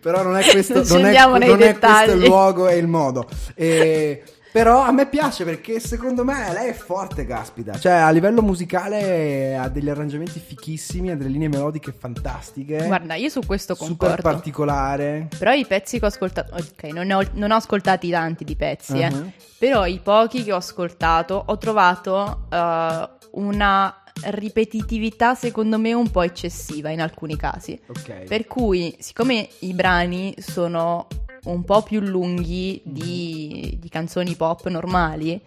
però 0.00 0.22
non 0.22 0.36
è 0.36 0.44
questo, 0.48 0.74
Non 0.74 0.86
non 1.02 1.04
è, 1.06 1.26
non 1.26 1.62
è 1.62 1.78
questo 1.78 2.12
il 2.12 2.24
luogo 2.26 2.68
e 2.68 2.76
il 2.76 2.86
modo. 2.86 3.28
Eh, 3.54 4.22
però 4.56 4.80
a 4.80 4.90
me 4.90 5.06
piace 5.06 5.44
perché 5.44 5.78
secondo 5.80 6.24
me 6.24 6.50
lei 6.50 6.70
è 6.70 6.72
forte, 6.72 7.26
caspita. 7.26 7.78
Cioè, 7.78 7.92
a 7.92 8.08
livello 8.08 8.40
musicale 8.40 9.54
ha 9.54 9.68
degli 9.68 9.90
arrangiamenti 9.90 10.40
fichissimi, 10.40 11.10
ha 11.10 11.14
delle 11.14 11.28
linee 11.28 11.48
melodiche 11.48 11.92
fantastiche. 11.92 12.86
Guarda, 12.86 13.16
io 13.16 13.28
su 13.28 13.42
questo 13.44 13.74
super 13.74 13.88
concordo. 13.88 14.22
particolare. 14.22 15.28
Però 15.38 15.52
i 15.52 15.66
pezzi 15.66 15.98
che 15.98 16.06
ho 16.06 16.08
ascoltato, 16.08 16.54
ok, 16.54 16.84
non, 16.84 17.10
ho, 17.10 17.22
non 17.34 17.50
ho 17.50 17.56
ascoltati 17.56 18.08
tanti 18.08 18.44
di 18.44 18.56
pezzi, 18.56 18.98
eh. 18.98 19.10
Mhm. 19.10 19.32
però 19.58 19.84
i 19.84 20.00
pochi 20.02 20.42
che 20.42 20.54
ho 20.54 20.56
ascoltato 20.56 21.42
ho 21.48 21.58
trovato 21.58 22.46
eh, 22.50 23.10
una 23.32 23.94
ripetitività 24.22 25.34
secondo 25.34 25.78
me 25.78 25.92
un 25.92 26.10
po' 26.10 26.22
eccessiva 26.22 26.88
in 26.88 27.02
alcuni 27.02 27.36
casi. 27.36 27.78
Ok. 27.88 28.22
Per 28.22 28.46
cui, 28.46 28.96
siccome 29.00 29.46
i 29.58 29.74
brani 29.74 30.34
sono 30.38 31.06
un 31.46 31.64
po' 31.64 31.82
più 31.82 32.00
lunghi 32.00 32.80
di, 32.84 33.76
di 33.80 33.88
canzoni 33.88 34.34
pop 34.34 34.66
normali, 34.68 35.40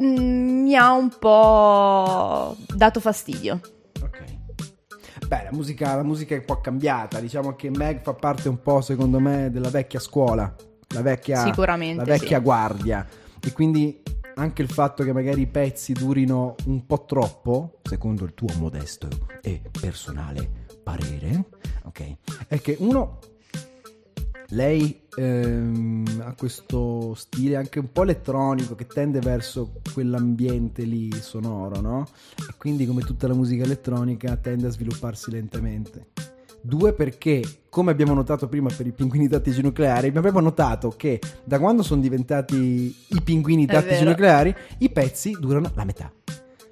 mm, 0.00 0.62
mi 0.62 0.74
ha 0.76 0.92
un 0.92 1.10
po' 1.18 2.56
dato 2.74 3.00
fastidio. 3.00 3.60
Ok. 4.02 4.24
Beh, 5.26 5.44
la 5.44 5.52
musica, 5.52 5.94
la 5.94 6.02
musica 6.02 6.34
è 6.34 6.38
un 6.38 6.44
po' 6.44 6.60
cambiata. 6.60 7.20
Diciamo 7.20 7.54
che 7.54 7.70
Meg 7.70 8.00
fa 8.02 8.14
parte 8.14 8.48
un 8.48 8.60
po', 8.60 8.80
secondo 8.80 9.20
me, 9.20 9.50
della 9.50 9.70
vecchia 9.70 10.00
scuola. 10.00 10.54
La 10.92 11.02
vecchia, 11.02 11.44
la 11.44 12.04
vecchia 12.04 12.38
sì. 12.38 12.42
guardia. 12.42 13.06
E 13.40 13.52
quindi 13.52 14.02
anche 14.34 14.62
il 14.62 14.70
fatto 14.70 15.04
che 15.04 15.12
magari 15.12 15.42
i 15.42 15.46
pezzi 15.46 15.92
durino 15.92 16.54
un 16.66 16.86
po' 16.86 17.04
troppo, 17.04 17.78
secondo 17.82 18.24
il 18.24 18.34
tuo 18.34 18.48
modesto 18.56 19.08
e 19.40 19.60
personale 19.80 20.68
parere, 20.82 21.44
ok? 21.84 22.16
È 22.48 22.60
che 22.60 22.76
uno. 22.80 23.18
Lei 24.52 25.02
ehm, 25.16 26.22
ha 26.24 26.34
questo 26.34 27.14
stile 27.14 27.56
anche 27.56 27.78
un 27.78 27.92
po' 27.92 28.02
elettronico 28.02 28.74
che 28.74 28.86
tende 28.86 29.20
verso 29.20 29.80
quell'ambiente 29.92 30.82
lì 30.82 31.12
sonoro, 31.12 31.80
no? 31.80 32.06
E 32.36 32.54
quindi, 32.56 32.84
come 32.84 33.02
tutta 33.02 33.28
la 33.28 33.34
musica 33.34 33.62
elettronica, 33.62 34.36
tende 34.36 34.66
a 34.66 34.70
svilupparsi 34.70 35.30
lentamente. 35.30 36.08
Due, 36.62 36.92
perché, 36.92 37.42
come 37.68 37.92
abbiamo 37.92 38.12
notato 38.12 38.48
prima 38.48 38.70
per 38.76 38.86
i 38.86 38.92
pinguini 38.92 39.28
tattici 39.28 39.62
nucleari, 39.62 40.08
abbiamo 40.08 40.40
notato 40.40 40.90
che 40.90 41.20
da 41.44 41.58
quando 41.58 41.82
sono 41.82 42.00
diventati 42.00 42.94
i 43.08 43.22
pinguini 43.22 43.66
tattici 43.66 44.04
nucleari, 44.04 44.54
i 44.78 44.90
pezzi 44.90 45.36
durano 45.38 45.70
la 45.74 45.84
metà. 45.84 46.12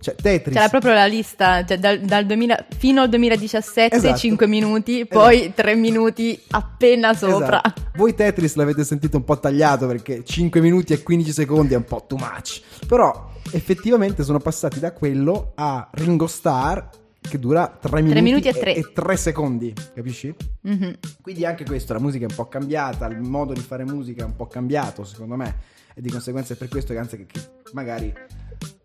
Cioè, 0.01 0.15
Tetris. 0.15 0.55
C'era 0.55 0.69
proprio 0.69 0.93
la 0.93 1.07
lista, 1.07 1.65
cioè 1.65 1.79
dal, 1.79 2.01
dal 2.01 2.25
2000 2.25 2.67
fino 2.77 3.03
al 3.03 3.09
2017 3.09 3.97
Esatto. 3.97 4.17
5 4.17 4.47
minuti, 4.47 5.07
poi 5.07 5.53
3 5.55 5.75
minuti 5.75 6.41
appena 6.51 7.15
sopra. 7.15 7.63
Esatto. 7.65 7.91
Voi 7.97 8.15
Tetris 8.15 8.55
l'avete 8.55 8.85
sentito 8.85 9.17
un 9.17 9.25
po' 9.25 9.39
tagliato 9.39 9.87
perché 9.87 10.25
5 10.25 10.61
minuti 10.61 10.93
e 10.93 11.03
15 11.03 11.33
secondi 11.33 11.75
è 11.75 11.77
un 11.77 11.85
po' 11.85 12.05
too 12.07 12.19
much. 12.19 12.61
Però 12.87 13.33
effettivamente 13.53 14.23
sono 14.23 14.39
passati 14.39 14.79
da 14.79 14.93
quello 14.93 15.53
a 15.57 15.89
Ringo 15.93 16.27
Starr 16.27 16.81
che 17.21 17.39
dura 17.39 17.77
3 17.81 18.01
minuti, 18.01 18.23
minuti 18.23 18.49
e 18.49 18.53
tre. 18.53 18.93
3 18.93 19.17
secondi, 19.17 19.75
capisci? 19.95 20.35
Mhm. 20.63 20.99
Quindi 21.21 21.45
anche 21.45 21.65
questo, 21.65 21.93
la 21.93 21.99
musica 21.99 22.25
è 22.25 22.29
un 22.31 22.37
po' 22.37 22.47
cambiata, 22.47 23.07
il 23.07 23.21
modo 23.21 23.53
di 23.53 23.61
fare 23.61 23.85
musica 23.85 24.23
è 24.23 24.27
un 24.27 24.37
po' 24.37 24.47
cambiato 24.47 25.05
secondo 25.05 25.35
me 25.37 25.77
e 25.95 26.01
di 26.01 26.11
conseguenza 26.11 26.55
è 26.55 26.57
per 26.57 26.69
questo 26.69 26.93
che 26.93 26.99
anzi 27.01 27.27
che 27.27 27.41
magari 27.73 28.13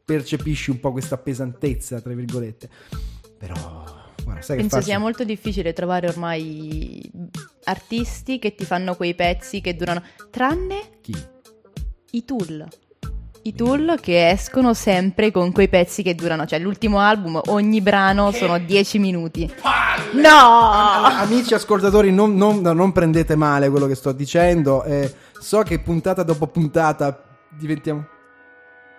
percepisci 0.06 0.70
un 0.72 0.80
po' 0.80 0.92
questa 0.92 1.18
pesantezza, 1.18 2.02
tra 2.02 2.13
virgolette. 2.13 2.70
Però, 3.38 3.54
guarda, 4.24 4.42
sai 4.42 4.56
che 4.56 4.62
Penso 4.62 4.76
faccio? 4.78 4.88
sia 4.88 5.00
molto 5.00 5.24
difficile 5.24 5.74
trovare 5.74 6.08
ormai 6.08 7.10
artisti 7.66 8.39
che 8.39 8.56
ti 8.56 8.66
fanno 8.66 8.96
quei 8.96 9.16
pezzi 9.16 9.62
che 9.62 9.76
durano, 9.76 10.02
tranne 10.30 11.00
Chi? 11.02 11.16
i 12.12 12.26
Tool. 12.26 12.68
I 13.46 13.54
Tool 13.54 13.98
che 14.00 14.30
escono 14.30 14.74
sempre 14.74 15.30
con 15.32 15.52
quei 15.52 15.68
pezzi 15.68 16.02
che 16.02 16.16
durano, 16.16 16.46
cioè 16.46 16.60
l'ultimo 16.60 17.00
album, 17.00 17.42
ogni 17.48 17.82
brano 17.82 18.32
sono 18.32 18.58
10 18.58 19.00
minuti. 19.00 19.54
No! 20.13 20.30
Ah, 20.30 21.20
Amici 21.20 21.54
ascoltatori, 21.54 22.12
non, 22.13 22.36
non- 22.36 22.62
no, 22.62 22.72
non 22.72 22.94
prendete 22.94 23.36
male 23.36 23.70
quello 23.70 23.88
che 23.88 23.96
sto 23.96 24.13
dicendo. 24.13 24.84
eh, 24.86 25.13
so 25.38 25.62
che 25.63 25.80
puntata 25.80 26.24
dopo 26.24 26.48
puntata 26.48 27.22
diventiamo. 27.50 28.08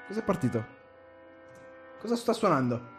Cos'è 0.08 0.22
partito? 0.22 0.72
Cosa 2.04 2.16
sta 2.16 2.34
suonando? 2.34 2.92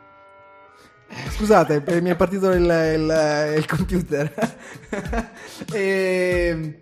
Eh, 1.07 1.29
Scusate, 1.29 1.83
eh, 1.85 2.01
mi 2.01 2.09
è 2.09 2.15
partito 2.15 2.49
il, 2.49 2.63
il- 2.63 3.53
il 3.57 3.65
computer. 3.67 4.33
Ehm, 5.73 6.75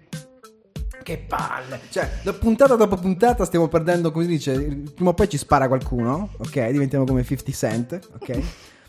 Che 1.03 1.17
palle! 1.27 1.81
Cioè, 1.89 2.09
puntata 2.39 2.75
dopo 2.77 2.95
puntata 2.95 3.43
stiamo 3.43 3.67
perdendo, 3.67 4.11
come 4.11 4.23
si 4.23 4.29
dice, 4.29 4.53
prima 4.95 5.09
o 5.09 5.13
poi 5.13 5.27
ci 5.27 5.37
spara 5.37 5.67
qualcuno, 5.67 6.29
ok? 6.37 6.69
Diventiamo 6.69 7.03
come 7.03 7.23
50 7.25 7.51
Cent, 7.51 7.99
ok? 8.13 8.39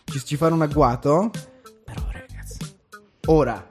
Ci, 0.05 0.25
ci 0.25 0.37
fanno 0.37 0.55
un 0.55 0.63
agguato. 0.63 1.31
Però, 1.85 2.03
ragazzi, 2.13 2.59
ora 3.27 3.69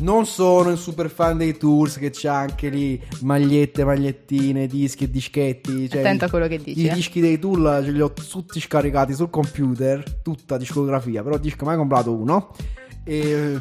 non 0.00 0.26
sono 0.26 0.70
un 0.70 0.76
super 0.76 1.10
fan 1.10 1.38
dei 1.38 1.56
tours 1.56 1.96
che 1.96 2.10
c'ha 2.12 2.36
anche 2.36 2.68
lì 2.68 3.00
magliette, 3.20 3.84
magliettine, 3.84 4.66
dischi 4.66 5.04
e 5.04 5.10
dischetti. 5.10 5.88
Cioè, 5.88 6.00
Attento 6.00 6.24
a 6.26 6.28
quello 6.28 6.46
che 6.48 6.58
dici, 6.58 6.80
I 6.80 6.88
eh. 6.88 6.92
dischi 6.92 7.20
dei 7.20 7.38
tour 7.38 7.82
ce 7.84 7.90
li 7.90 8.00
ho 8.00 8.12
tutti 8.12 8.60
scaricati 8.60 9.14
sul 9.14 9.30
computer, 9.30 10.20
tutta 10.22 10.56
discografia, 10.56 11.22
però 11.22 11.38
disco 11.38 11.64
mai 11.64 11.76
comprato 11.76 12.14
uno. 12.14 12.54
E 13.04 13.58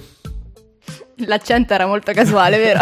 L'accento 1.25 1.73
era 1.73 1.86
molto 1.86 2.12
casuale, 2.13 2.58
vero? 2.60 2.80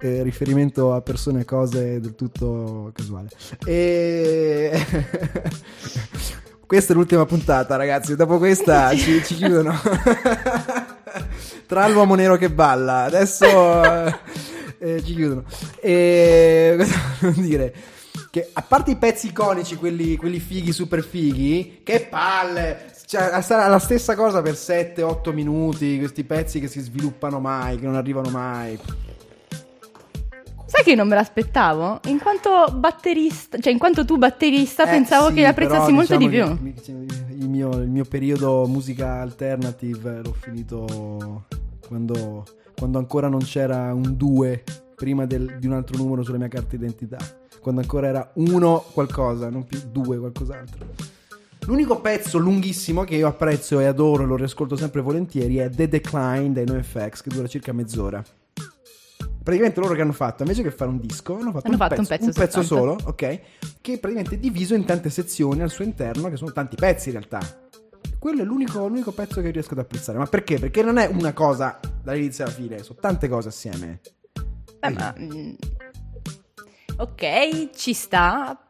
eh, 0.00 0.22
riferimento 0.22 0.94
a 0.94 1.00
persone 1.00 1.40
e 1.40 1.44
cose 1.44 2.00
del 2.00 2.14
tutto 2.14 2.90
casuale. 2.94 3.28
E 3.64 4.72
questa 6.66 6.92
è 6.92 6.96
l'ultima 6.96 7.24
puntata, 7.24 7.76
ragazzi. 7.76 8.16
Dopo 8.16 8.38
questa 8.38 8.94
ci, 8.96 9.22
ci 9.24 9.34
chiudono. 9.34 9.74
Tra 11.66 11.88
l'uomo 11.88 12.14
nero 12.14 12.36
che 12.36 12.50
balla, 12.50 13.04
adesso 13.04 13.44
eh, 13.84 14.18
eh, 14.78 15.04
ci 15.04 15.14
chiudono. 15.14 15.44
E 15.80 16.74
cosa 16.78 17.00
volevo 17.20 17.40
dire? 17.40 17.74
Che 18.30 18.50
a 18.52 18.62
parte 18.62 18.90
i 18.90 18.96
pezzi 18.96 19.28
iconici, 19.28 19.76
quelli, 19.76 20.16
quelli 20.16 20.38
fighi, 20.38 20.72
super 20.72 21.02
fighi, 21.02 21.80
che 21.82 22.06
palle! 22.10 22.92
Cioè, 23.06 23.40
sarà 23.40 23.68
la 23.68 23.78
stessa 23.78 24.14
cosa 24.14 24.42
per 24.42 24.52
7-8 24.52 25.32
minuti, 25.32 25.98
questi 25.98 26.24
pezzi 26.24 26.60
che 26.60 26.68
si 26.68 26.80
sviluppano 26.80 27.40
mai, 27.40 27.78
che 27.78 27.86
non 27.86 27.94
arrivano 27.94 28.28
mai. 28.28 28.78
Sai 30.70 30.84
che 30.84 30.94
non 30.94 31.08
me 31.08 31.14
l'aspettavo? 31.14 32.00
In 32.08 32.18
quanto 32.18 32.70
batterista, 32.74 33.58
cioè 33.58 33.72
in 33.72 33.78
quanto 33.78 34.04
tu 34.04 34.18
batterista, 34.18 34.84
Eh, 34.84 34.90
pensavo 34.90 35.28
sì, 35.28 35.34
che 35.36 35.42
l'apprezzassi 35.42 35.84
però 35.86 35.94
molto 35.96 36.16
di 36.16 36.28
diciamo 36.28 36.56
più. 36.56 36.74
che 36.84 36.92
mi- 36.92 37.06
Il 37.40 37.48
mio, 37.48 37.70
il 37.80 37.88
mio 37.88 38.04
periodo 38.04 38.66
musica 38.66 39.20
alternative 39.20 40.20
l'ho 40.22 40.34
finito 40.38 41.46
quando, 41.86 42.44
quando 42.76 42.98
ancora 42.98 43.28
non 43.28 43.38
c'era 43.40 43.94
un 43.94 44.14
2 44.16 44.62
prima 44.94 45.24
del- 45.24 45.56
di 45.58 45.66
un 45.66 45.72
altro 45.72 45.96
numero 45.96 46.22
sulla 46.22 46.36
mia 46.38 46.48
carta 46.48 46.76
d'identità. 46.76 47.16
Quando 47.60 47.80
ancora 47.80 48.08
era 48.08 48.30
uno 48.34 48.84
qualcosa, 48.92 49.48
non 49.48 49.64
più 49.64 49.80
due 49.90 50.18
qualcos'altro. 50.18 50.86
L'unico 51.66 52.00
pezzo 52.00 52.38
lunghissimo 52.38 53.04
che 53.04 53.14
io 53.16 53.26
apprezzo 53.28 53.78
e 53.80 53.86
adoro 53.86 54.24
e 54.24 54.26
lo 54.26 54.36
riascolto 54.36 54.76
sempre 54.76 55.00
volentieri 55.00 55.56
è 55.58 55.70
The 55.70 55.88
Decline 55.88 56.52
dei 56.52 56.64
NoFX 56.66 57.22
che 57.22 57.30
dura 57.30 57.46
circa 57.46 57.72
mezz'ora. 57.72 58.22
Praticamente 59.48 59.80
loro 59.80 59.94
che 59.94 60.02
hanno 60.02 60.12
fatto, 60.12 60.42
invece 60.42 60.62
che 60.62 60.70
fare 60.70 60.90
un 60.90 61.00
disco, 61.00 61.38
hanno 61.38 61.52
fatto, 61.52 61.68
Hanno 61.68 61.76
un, 61.76 61.80
fatto 61.80 62.00
un 62.02 62.06
pezzo, 62.06 62.26
pezzo 62.26 62.38
un 62.38 62.44
pezzo 62.44 62.62
solo, 62.62 62.98
ok? 63.02 63.40
Che 63.80 63.98
praticamente 63.98 64.34
è 64.34 64.38
diviso 64.38 64.74
in 64.74 64.84
tante 64.84 65.08
sezioni 65.08 65.62
al 65.62 65.70
suo 65.70 65.84
interno, 65.84 66.28
che 66.28 66.36
sono 66.36 66.52
tanti 66.52 66.76
pezzi 66.76 67.08
in 67.08 67.14
realtà. 67.14 67.40
Quello 68.18 68.42
è 68.42 68.44
l'unico, 68.44 68.86
l'unico 68.86 69.10
pezzo 69.12 69.40
che 69.40 69.48
riesco 69.48 69.72
ad 69.72 69.78
apprezzare. 69.78 70.18
Ma 70.18 70.26
perché? 70.26 70.58
Perché 70.58 70.82
non 70.82 70.98
è 70.98 71.06
una 71.06 71.32
cosa 71.32 71.80
dall'inizio 72.02 72.44
alla 72.44 72.52
fine, 72.52 72.82
sono 72.82 72.98
tante 73.00 73.26
cose 73.26 73.48
assieme. 73.48 74.00
Eh, 74.80 74.90
ma, 74.90 75.14
mm, 75.18 75.54
ok, 76.98 77.70
ci 77.74 77.94
sta. 77.94 78.67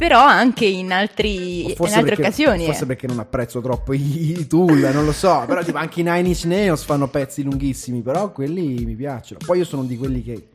Però 0.00 0.18
anche 0.18 0.64
in, 0.64 0.92
altri, 0.92 1.72
in 1.72 1.76
altre 1.78 2.02
perché- 2.02 2.22
occasioni. 2.22 2.64
Forse 2.64 2.84
eh. 2.84 2.86
perché 2.86 3.06
non 3.06 3.18
apprezzo 3.18 3.60
troppo 3.60 3.92
i, 3.92 4.30
i 4.30 4.46
Tool, 4.46 4.78
non 4.94 5.04
lo 5.04 5.12
so. 5.12 5.44
Però 5.46 5.62
tipo 5.62 5.76
anche 5.76 6.00
i 6.00 6.02
Nine 6.02 6.26
Inch 6.26 6.44
Nails 6.44 6.84
fanno 6.84 7.08
pezzi 7.08 7.42
lunghissimi, 7.42 8.00
però 8.00 8.32
quelli 8.32 8.82
mi 8.86 8.94
piacciono. 8.94 9.40
Poi 9.44 9.58
io 9.58 9.64
sono 9.66 9.84
di 9.84 9.98
quelli 9.98 10.22
che... 10.22 10.48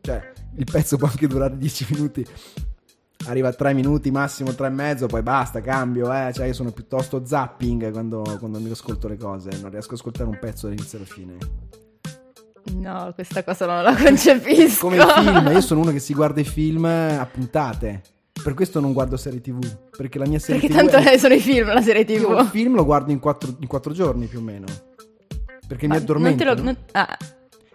Cioè, 0.00 0.32
il 0.56 0.66
pezzo 0.68 0.96
può 0.96 1.06
anche 1.06 1.28
durare 1.28 1.56
10 1.56 1.86
minuti. 1.90 2.26
Arriva 3.26 3.46
a 3.46 3.52
3 3.52 3.74
minuti, 3.74 4.10
massimo 4.10 4.52
3 4.52 4.66
e 4.66 4.70
mezzo, 4.70 5.06
poi 5.06 5.22
basta, 5.22 5.60
cambio, 5.60 6.12
eh. 6.12 6.32
Cioè, 6.34 6.46
io 6.46 6.52
sono 6.52 6.72
piuttosto 6.72 7.24
zapping 7.24 7.92
quando, 7.92 8.22
quando 8.40 8.58
mi 8.58 8.70
ascolto 8.70 9.06
le 9.06 9.16
cose. 9.16 9.50
Non 9.60 9.70
riesco 9.70 9.92
a 9.92 9.94
ascoltare 9.94 10.28
un 10.28 10.38
pezzo 10.40 10.66
dall'inizio 10.66 10.98
alla 10.98 11.06
fine. 11.06 11.36
No, 12.74 13.12
questa 13.14 13.44
cosa 13.44 13.66
non 13.66 13.84
la 13.84 13.94
concepisco. 13.94 14.88
Come 14.88 14.96
i 14.96 15.06
film, 15.06 15.48
io 15.52 15.60
sono 15.60 15.80
uno 15.82 15.92
che 15.92 16.00
si 16.00 16.12
guarda 16.12 16.40
i 16.40 16.44
film 16.44 16.86
a 16.86 17.24
puntate. 17.32 18.02
Per 18.44 18.52
questo 18.54 18.78
non 18.78 18.92
guardo 18.92 19.16
serie 19.16 19.40
TV. 19.40 19.58
Perché 19.96 20.18
la 20.18 20.26
mia 20.26 20.38
serie 20.38 20.60
Perché 20.60 20.74
TV 20.76 20.90
tanto 20.90 21.08
è- 21.10 21.16
sono 21.18 21.32
i 21.34 21.40
film, 21.40 21.72
la 21.72 21.80
serie 21.80 22.02
Io 22.02 22.38
il 22.38 22.44
TV. 22.44 22.50
film 22.50 22.74
lo 22.74 22.84
guardo 22.84 23.10
in 23.10 23.18
quattro, 23.18 23.56
in 23.58 23.66
quattro 23.66 23.92
giorni 23.94 24.26
più 24.26 24.38
o 24.40 24.42
meno. 24.42 24.66
Perché 25.66 25.86
Ma 25.86 25.94
mi 25.94 26.00
addormento. 26.00 26.44
non 26.44 26.54
te 26.54 26.60
lo- 26.60 26.66
no? 26.66 26.72
non- 26.76 26.84
ah, 26.92 27.16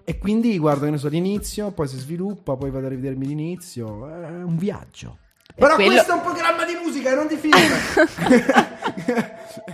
E 0.03 0.17
quindi 0.19 0.57
guardo, 0.59 0.85
che 0.85 0.91
ne 0.91 0.97
so, 0.97 1.07
l'inizio, 1.07 1.71
poi 1.71 1.87
si 1.87 1.97
sviluppa, 1.97 2.55
poi 2.55 2.69
vado 2.69 2.85
a 2.85 2.89
rivedermi 2.89 3.25
l'inizio. 3.25 4.07
È 4.07 4.27
un 4.43 4.57
viaggio. 4.57 5.17
Però 5.55 5.73
quello- 5.75 5.91
questo 5.91 6.11
è 6.11 6.15
un 6.15 6.21
programma 6.21 6.63
di 6.65 6.73
musica 6.83 7.11
e 7.11 7.15
non 7.15 7.27
di 7.27 7.35
film. 7.35 7.53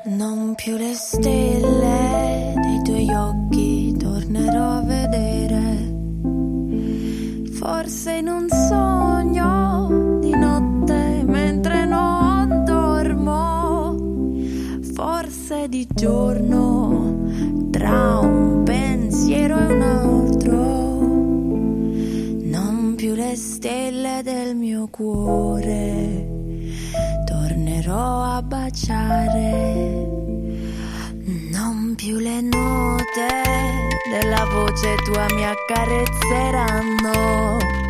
Non 0.06 0.56
più 0.56 0.78
le 0.78 0.94
stelle 0.94 2.54
dei 2.56 2.82
tuoi 2.84 3.14
occhi 3.14 3.96
tornerò 3.98 4.78
a 4.78 4.82
vedere. 4.82 5.05
Della 34.20 34.46
voce 34.46 34.96
tua 35.04 35.26
mi 35.34 35.44
accarezzeranno. 35.44 37.85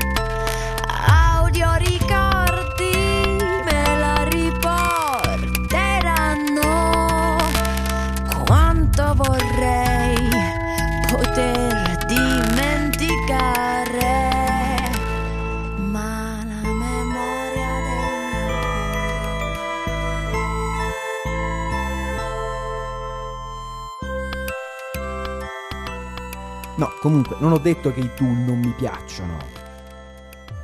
Comunque, 27.06 27.36
non 27.38 27.52
ho 27.52 27.60
detto 27.60 27.94
che 27.94 28.00
i 28.00 28.10
Tool 28.16 28.36
non 28.36 28.58
mi 28.58 28.74
piacciono. 28.76 29.38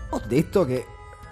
Ho 0.09 0.21
detto 0.25 0.65
che, 0.65 0.87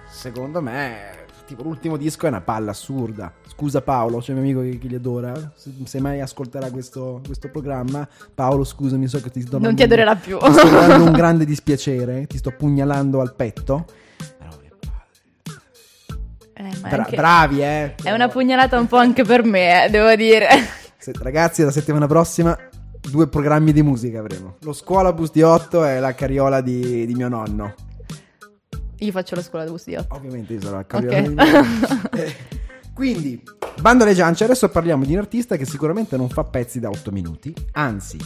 secondo 0.08 0.62
me, 0.62 1.26
tipo 1.48 1.64
l'ultimo 1.64 1.98
disco 1.98 2.28
è 2.28 2.30
una 2.30 2.42
palla 2.42 2.70
assurda. 2.70 3.34
Scusa 3.48 3.82
Paolo, 3.82 4.20
c'è 4.20 4.34
un 4.34 4.42
mio 4.42 4.60
amico 4.60 4.62
che, 4.72 4.78
che 4.78 4.88
li 4.88 4.94
adora. 4.94 5.34
Se, 5.56 5.72
se 5.86 6.00
mai 6.00 6.22
ascolterà 6.22 6.70
questo, 6.70 7.22
questo 7.26 7.50
programma, 7.50 8.08
Paolo, 8.36 8.64
scusami, 8.64 9.08
so 9.08 9.20
che 9.20 9.32
ti 9.32 9.42
sto 9.42 9.58
non 9.58 9.74
ti 9.74 9.82
adorerà 9.82 10.16
più. 10.16 10.38
Ti 10.38 10.52
sto 10.54 10.70
dando 10.70 11.06
un 11.10 11.12
grande 11.12 11.44
dispiacere, 11.44 12.28
ti 12.28 12.38
sto 12.38 12.52
pugnalando 12.52 13.20
al 13.20 13.34
petto. 13.34 13.86
Eh, 16.54 16.70
Bra- 16.82 16.98
anche- 16.98 17.16
bravi, 17.16 17.64
eh. 17.64 17.96
È 17.96 18.12
una 18.12 18.28
pugnalata 18.28 18.78
un 18.78 18.86
po' 18.86 18.98
anche 18.98 19.24
per 19.24 19.44
me, 19.44 19.86
eh, 19.86 19.90
devo 19.90 20.14
dire. 20.14 20.50
Se- 20.98 21.14
ragazzi, 21.20 21.64
la 21.64 21.72
settimana 21.72 22.06
prossima 22.06 22.56
due 23.10 23.28
programmi 23.28 23.72
di 23.74 23.82
musica 23.82 24.20
avremo. 24.20 24.58
Lo 24.62 24.74
scuolabus 24.74 25.32
di 25.32 25.42
8 25.42 25.86
e 25.86 26.00
la 26.00 26.14
carriola 26.14 26.62
di, 26.62 27.06
di 27.06 27.14
mio 27.16 27.28
nonno. 27.30 27.74
Io 29.00 29.12
faccio 29.12 29.36
la 29.36 29.42
scuola 29.42 29.64
dello 29.66 29.78
studio. 29.78 30.06
Ovviamente 30.10 30.54
io 30.54 30.62
sarò 30.62 30.78
a 30.78 30.86
Ok. 30.92 31.34
Eh, 32.20 32.36
Quindi, 32.94 33.42
bando 33.82 34.04
alle 34.04 34.14
ciance, 34.16 34.44
adesso 34.44 34.68
parliamo 34.70 35.06
di 35.06 35.14
un 35.14 35.20
artista 35.20 35.56
che 35.56 35.66
sicuramente 35.66 36.18
non 36.18 36.28
fa 36.30 36.44
pezzi 36.44 36.80
da 36.82 36.90
8 36.90 37.12
minuti, 37.12 37.54
anzi 37.74 38.18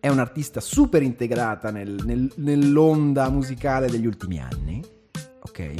è 0.00 0.08
un'artista 0.08 0.58
super 0.60 1.00
integrata 1.02 1.70
nel- 1.70 2.02
nel- 2.04 2.32
nell'onda 2.36 3.28
musicale 3.30 3.88
degli 3.88 4.06
ultimi 4.06 4.40
anni. 4.40 4.82
Ok? 5.44 5.74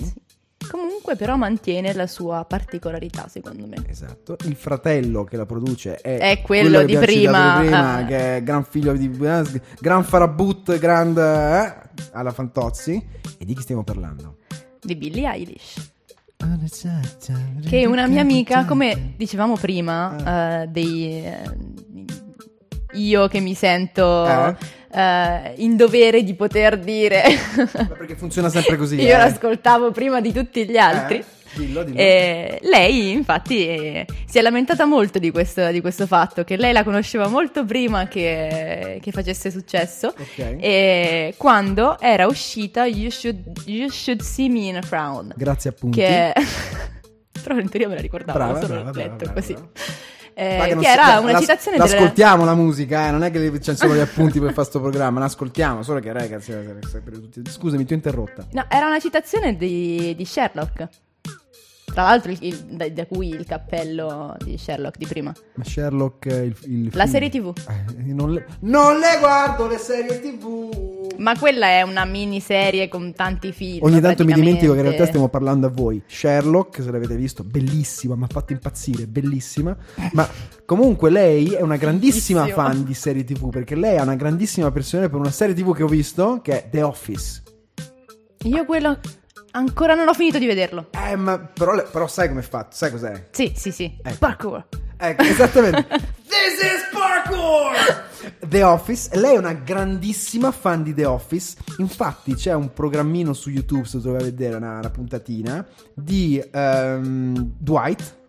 Comunque 0.71 1.17
però 1.17 1.37
mantiene 1.37 1.93
la 1.93 2.07
sua 2.07 2.45
particolarità, 2.45 3.27
secondo 3.29 3.67
me. 3.67 3.77
Esatto. 3.89 4.37
Il 4.45 4.57
fratello 4.57 5.25
che 5.25 5.37
la 5.37 5.47
produce 5.47 5.97
è, 5.97 6.19
È 6.19 6.41
quello 6.43 6.79
che 6.81 6.87
di 6.87 6.93
citato 6.93 7.07
prima, 7.07 7.95
ah. 7.95 8.05
che 8.05 8.37
è 8.37 8.43
gran 8.43 8.65
figlio 8.65 8.93
di 8.93 9.11
eh, 9.23 9.63
gran 9.81 10.05
farabut, 10.05 10.79
grand 10.79 11.17
eh, 11.19 11.75
alla 12.13 12.31
Fantozzi. 12.31 13.05
E 13.39 13.45
di 13.45 13.55
chi 13.55 13.63
stiamo 13.63 13.85
parlando? 13.85 14.39
Di 14.81 14.97
Billie 14.97 15.31
Eilish. 15.31 15.91
Che 17.69 17.81
è 17.81 17.85
una 17.85 18.07
mia 18.07 18.21
amica, 18.21 18.65
come 18.65 19.15
dicevamo 19.17 19.57
prima, 19.57 20.63
eh, 20.63 20.67
dei, 20.67 21.25
eh, 21.25 21.41
io 22.95 23.29
che 23.29 23.41
mi 23.41 23.55
sento 23.55 24.27
Eh? 24.27 24.57
Eh, 24.93 25.55
in 25.57 25.77
dovere 25.77 26.23
di 26.23 26.35
poter 26.35 26.79
dire. 26.79 27.23
Ma 27.57 27.87
perché 27.87 28.15
funziona 28.17 28.49
sempre 28.49 28.77
così. 28.77 28.97
io 29.01 29.15
eh? 29.15 29.19
l'ascoltavo 29.19 29.91
prima 29.91 30.21
di 30.21 30.33
tutti 30.33 30.67
gli 30.67 30.77
altri. 30.77 31.19
Eh? 31.19 31.25
Dillo, 31.55 31.83
dillo. 31.83 31.99
E 31.99 32.59
lei, 32.63 33.11
infatti, 33.11 33.67
eh, 33.67 34.07
si 34.27 34.39
è 34.39 34.41
lamentata 34.41 34.87
molto 34.87 35.19
di 35.19 35.31
questo, 35.31 35.71
di 35.71 35.83
questo 35.83 36.07
fatto, 36.07 36.45
che 36.45 36.57
lei 36.57 36.73
la 36.73 36.83
conosceva 36.83 37.29
molto 37.29 37.65
prima 37.67 38.09
che, 38.09 38.99
che 39.03 39.11
facesse 39.13 39.51
successo. 39.51 40.09
Ok. 40.09 40.57
E 40.61 41.35
quando 41.37 41.99
era 42.01 42.27
uscita 42.27 42.87
You 42.87 43.11
Should, 43.11 43.65
You 43.67 43.91
Should 43.91 44.23
See 44.23 44.49
Me 44.49 44.67
in 44.69 44.77
a 44.77 44.83
Frown. 44.83 45.35
Grazie 45.37 45.71
appunti. 45.71 45.99
Che 45.99 46.33
però 47.43 47.59
in 47.59 47.69
teoria 47.69 47.89
me 47.89 47.97
la 47.97 48.01
ricordavo, 48.01 48.39
Brava, 48.39 48.55
solo 48.61 48.67
brava, 48.69 48.85
l'ho 48.85 48.93
brava, 48.93 49.09
letto 49.09 49.25
brava, 49.25 49.41
così. 49.41 49.53
brava. 49.53 49.71
Eh, 50.35 50.77
che 50.79 50.87
era 50.87 51.17
si- 51.17 51.23
una 51.23 51.33
la- 51.33 51.41
citazione 51.41 51.77
delle... 51.77 51.91
L'ascoltiamo 51.91 52.45
la 52.45 52.55
musica, 52.55 53.09
eh, 53.09 53.11
non 53.11 53.23
è 53.23 53.31
che 53.31 53.51
c'è 53.59 53.75
solo 53.75 53.95
gli 53.95 53.99
appunti 54.01 54.41
per 54.41 54.53
fare 54.53 54.67
sto 54.67 54.81
programma, 54.81 55.21
l'ascoltiamo, 55.21 55.83
solo 55.83 56.01
che 56.01 56.13
ragazzi, 56.13 56.53
scusami, 57.45 57.85
ti 57.85 57.93
ho 57.93 57.97
interrotta. 57.97 58.47
No, 58.53 58.65
era 58.69 58.87
una 58.87 58.99
citazione 59.01 59.57
di, 59.57 60.15
di 60.17 60.25
Sherlock. 60.25 60.89
Tra 61.93 62.05
l'altro, 62.05 62.33
il- 62.33 62.39
il- 62.41 62.65
da, 62.71 62.89
da 62.89 63.07
cui 63.07 63.29
il 63.29 63.45
cappello 63.45 64.35
di 64.43 64.57
Sherlock 64.57 64.97
di 64.97 65.07
prima. 65.07 65.33
Ma 65.55 65.65
Sherlock 65.65 66.27
eh, 66.27 66.45
il, 66.45 66.57
il 66.65 66.85
La 66.93 67.07
film- 67.07 67.07
serie 67.11 67.29
TV. 67.29 67.53
Eh, 67.69 68.13
non, 68.13 68.33
le... 68.33 68.47
non 68.61 68.99
le 68.99 69.19
guardo 69.21 69.67
le 69.67 69.77
serie 69.79 70.19
TV. 70.21 71.01
Ma 71.19 71.39
quella 71.39 71.67
è 71.67 71.83
una 71.83 72.05
miniserie 72.07 72.89
con 72.89 73.13
tanti 73.13 73.53
film. 73.53 73.81
Ogni 73.85 74.01
tanto 74.01 74.25
mi 74.25 74.33
dimentico 74.33 74.73
che 74.73 74.79
in 74.79 74.85
realtà 74.87 75.07
stiamo 75.07 75.29
parlando 75.29 75.67
a 75.67 75.71
voi. 75.71 76.03
Sherlock, 76.07 76.83
se 76.83 76.91
l'avete 76.91 77.15
visto, 77.15 77.45
bellissima, 77.45 78.17
mi 78.17 78.25
ha 78.25 78.29
fatto 78.29 78.53
impazzire, 78.53 79.07
bellissima. 79.07 79.77
Ma 80.13 80.27
comunque 80.65 81.11
lei 81.11 81.51
è 81.53 81.61
una 81.61 81.77
grandissima 81.77 82.41
Bellissimo. 82.41 82.65
fan 82.67 82.85
di 82.85 82.95
serie 82.95 83.25
TV, 83.25 83.51
perché 83.51 83.75
lei 83.77 83.99
ha 83.99 84.03
una 84.03 84.17
grandissima 84.17 84.71
passione 84.73 85.09
per 85.11 85.19
una 85.21 85.31
serie 85.31 85.55
TV 85.55 85.75
che 85.75 85.83
ho 85.83 85.89
visto, 85.89 86.41
che 86.43 86.65
è 86.65 86.69
The 86.71 86.83
Office. 86.83 87.43
Io 88.45 88.65
quello 88.65 88.99
ancora 89.53 89.95
non 89.95 90.09
ho 90.09 90.15
finito 90.15 90.39
di 90.39 90.47
vederlo. 90.47 90.89
Eh, 90.91 91.17
ma 91.17 91.39
però, 91.39 91.83
però 91.91 92.07
sai 92.07 92.29
com'è 92.29 92.43
fatto? 92.43 92.75
Sai 92.77 92.91
cos'è? 92.91 93.29
Sì, 93.31 93.53
sì, 93.57 93.71
sì. 93.71 93.97
Ecco. 94.03 94.17
Parkour. 94.19 94.67
Ecco, 94.97 95.23
esattamente. 95.23 95.87
This 96.33 96.63
is 96.63 96.89
parkour! 96.93 97.75
The 98.47 98.63
Office. 98.63 99.11
Lei 99.19 99.35
è 99.35 99.39
una 99.39 99.53
grandissima 99.53 100.51
fan 100.53 100.83
di 100.83 100.95
The 100.95 101.05
Office. 101.05 101.57
Infatti 101.79 102.35
c'è 102.35 102.53
un 102.55 102.73
programmino 102.73 103.33
su 103.33 103.51
YouTube, 103.51 103.85
se 103.85 104.01
dovete 104.01 104.25
vedere 104.25 104.57
una, 104.57 104.79
una 104.79 104.91
puntatina, 104.91 105.67
di 105.95 106.43
ehm, 106.53 107.53
Dwight. 107.59 108.21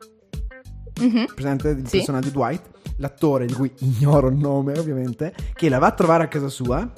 Mhm. 1.00 1.26
Presente 1.34 1.70
il 1.70 1.88
Sì. 1.88 1.98
personaggio 1.98 2.30
Dwight. 2.30 2.70
L'attore 2.98 3.46
di 3.46 3.54
cui 3.54 3.72
ignoro 3.80 4.28
il 4.28 4.36
nome, 4.36 4.78
ovviamente. 4.78 5.34
Che 5.54 5.70
la 5.70 5.80
va 5.80 5.88
a 5.88 5.92
trovare 5.92 6.24
a 6.24 6.28
casa 6.28 6.50
sua 6.50 6.92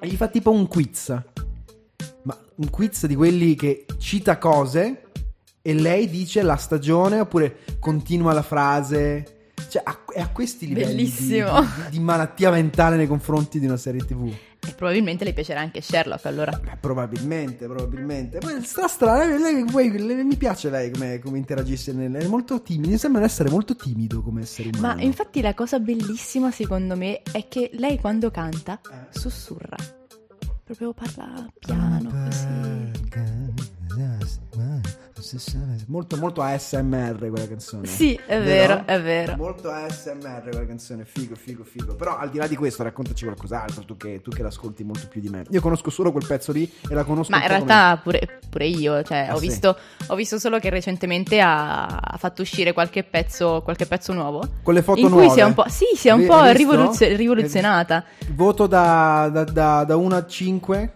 e 0.00 0.06
gli 0.06 0.16
fa 0.16 0.28
tipo 0.28 0.50
un 0.50 0.66
quiz. 0.68 1.14
Ma 2.62 2.68
un 2.68 2.70
quiz 2.70 3.06
di 3.06 3.14
quelli 3.14 3.54
che 3.54 3.86
cita 3.98 4.38
cose 4.38 5.02
e 5.60 5.74
lei 5.74 6.08
dice 6.08 6.42
la 6.42 6.56
stagione 6.56 7.20
oppure 7.20 7.58
continua 7.80 8.32
la 8.32 8.42
frase. 8.42 9.36
Cioè, 9.68 9.82
a- 9.84 10.04
è 10.12 10.20
a 10.20 10.28
questi 10.28 10.66
livelli 10.66 11.04
di, 11.10 11.44
di- 11.90 11.98
malattia 12.00 12.50
mentale 12.50 12.96
nei 12.96 13.06
confronti 13.06 13.58
di 13.58 13.66
una 13.66 13.76
serie 13.76 14.04
TV. 14.04 14.26
E 14.64 14.72
probabilmente 14.76 15.24
le 15.24 15.32
piacerà 15.32 15.60
anche 15.60 15.80
Sherlock 15.80 16.26
allora. 16.26 16.52
Beh, 16.62 16.76
probabilmente, 16.78 17.66
probabilmente. 17.66 18.38
Poi 18.38 18.62
sta 18.64 18.86
strana, 18.86 19.24
lei, 19.24 19.64
lei- 19.72 19.98
lei- 20.06 20.24
mi 20.24 20.36
piace 20.36 20.68
lei 20.68 20.90
come, 20.90 21.18
come 21.20 21.38
interagisce. 21.38 21.92
nel- 21.92 22.12
È 22.12 22.26
molto 22.26 22.60
timido, 22.60 22.90
mi 22.90 22.98
sembra 22.98 23.24
essere 23.24 23.48
molto 23.50 23.74
timido 23.74 24.20
come 24.22 24.42
essere 24.42 24.70
umano. 24.76 24.96
Ma 24.96 25.02
infatti 25.02 25.40
la 25.40 25.54
cosa 25.54 25.78
bellissima 25.80 26.50
secondo 26.50 26.94
me 26.96 27.22
è 27.32 27.48
che 27.48 27.70
lei 27.74 27.98
quando 27.98 28.30
canta 28.30 28.78
Eh. 28.84 29.18
sussurra. 29.18 29.76
Proprio 30.74 30.94
piano. 31.58 32.10
Molto, 35.86 36.16
molto 36.16 36.42
ASMR 36.42 37.16
quella 37.30 37.46
canzone. 37.46 37.86
Sì, 37.86 38.18
è 38.26 38.40
vero, 38.40 38.82
è 38.86 39.00
vero. 39.00 39.36
Molto 39.36 39.70
ASMR 39.70 40.48
quella 40.50 40.66
canzone, 40.66 41.04
figo, 41.04 41.34
figo, 41.36 41.62
figo. 41.62 41.94
Però 41.94 42.16
al 42.16 42.28
di 42.30 42.38
là 42.38 42.46
di 42.48 42.56
questo, 42.56 42.82
raccontaci 42.82 43.24
qualcos'altro, 43.24 43.84
tu 43.84 43.96
che, 43.96 44.20
tu 44.20 44.30
che 44.30 44.42
l'ascolti 44.42 44.82
molto 44.82 45.06
più 45.08 45.20
di 45.20 45.28
me. 45.28 45.44
Io 45.50 45.60
conosco 45.60 45.90
solo 45.90 46.10
quel 46.10 46.26
pezzo 46.26 46.50
lì 46.50 46.70
e 46.88 46.94
la 46.94 47.04
conosco 47.04 47.30
Ma 47.30 47.42
in 47.42 47.48
realtà 47.48 48.00
pure, 48.02 48.40
pure 48.50 48.66
io, 48.66 49.02
cioè, 49.04 49.26
Ah, 49.30 49.34
ho, 49.34 49.38
sì? 49.38 49.46
visto, 49.46 49.76
ho 50.08 50.14
visto 50.16 50.38
solo 50.40 50.58
che 50.58 50.70
recentemente 50.70 51.40
ha, 51.40 52.16
fatto 52.18 52.42
uscire 52.42 52.72
qualche 52.72 53.04
pezzo, 53.04 53.60
qualche 53.62 53.86
pezzo 53.86 54.12
nuovo. 54.12 54.40
come- 54.40 54.60
con 54.62 54.74
le 54.74 54.82
foto 54.82 54.98
in 55.00 55.08
nuove. 55.08 55.26
cui 55.26 55.34
si 55.34 55.40
è 55.40 55.44
un 55.44 55.54
po', 55.54 55.64
sì, 55.68 55.84
si 55.94 56.08
è 56.08 56.12
un 56.12 56.20
Hai- 56.20 56.26
po' 56.26 56.44
rivoluzio- 56.50 57.14
rivoluzionata. 57.16 58.04
Voto 58.30 58.66
da, 58.66 59.28
da, 59.32 59.44
da, 59.44 59.84
da 59.84 59.96
1 59.96 60.16
a 60.16 60.26
5. 60.26 60.92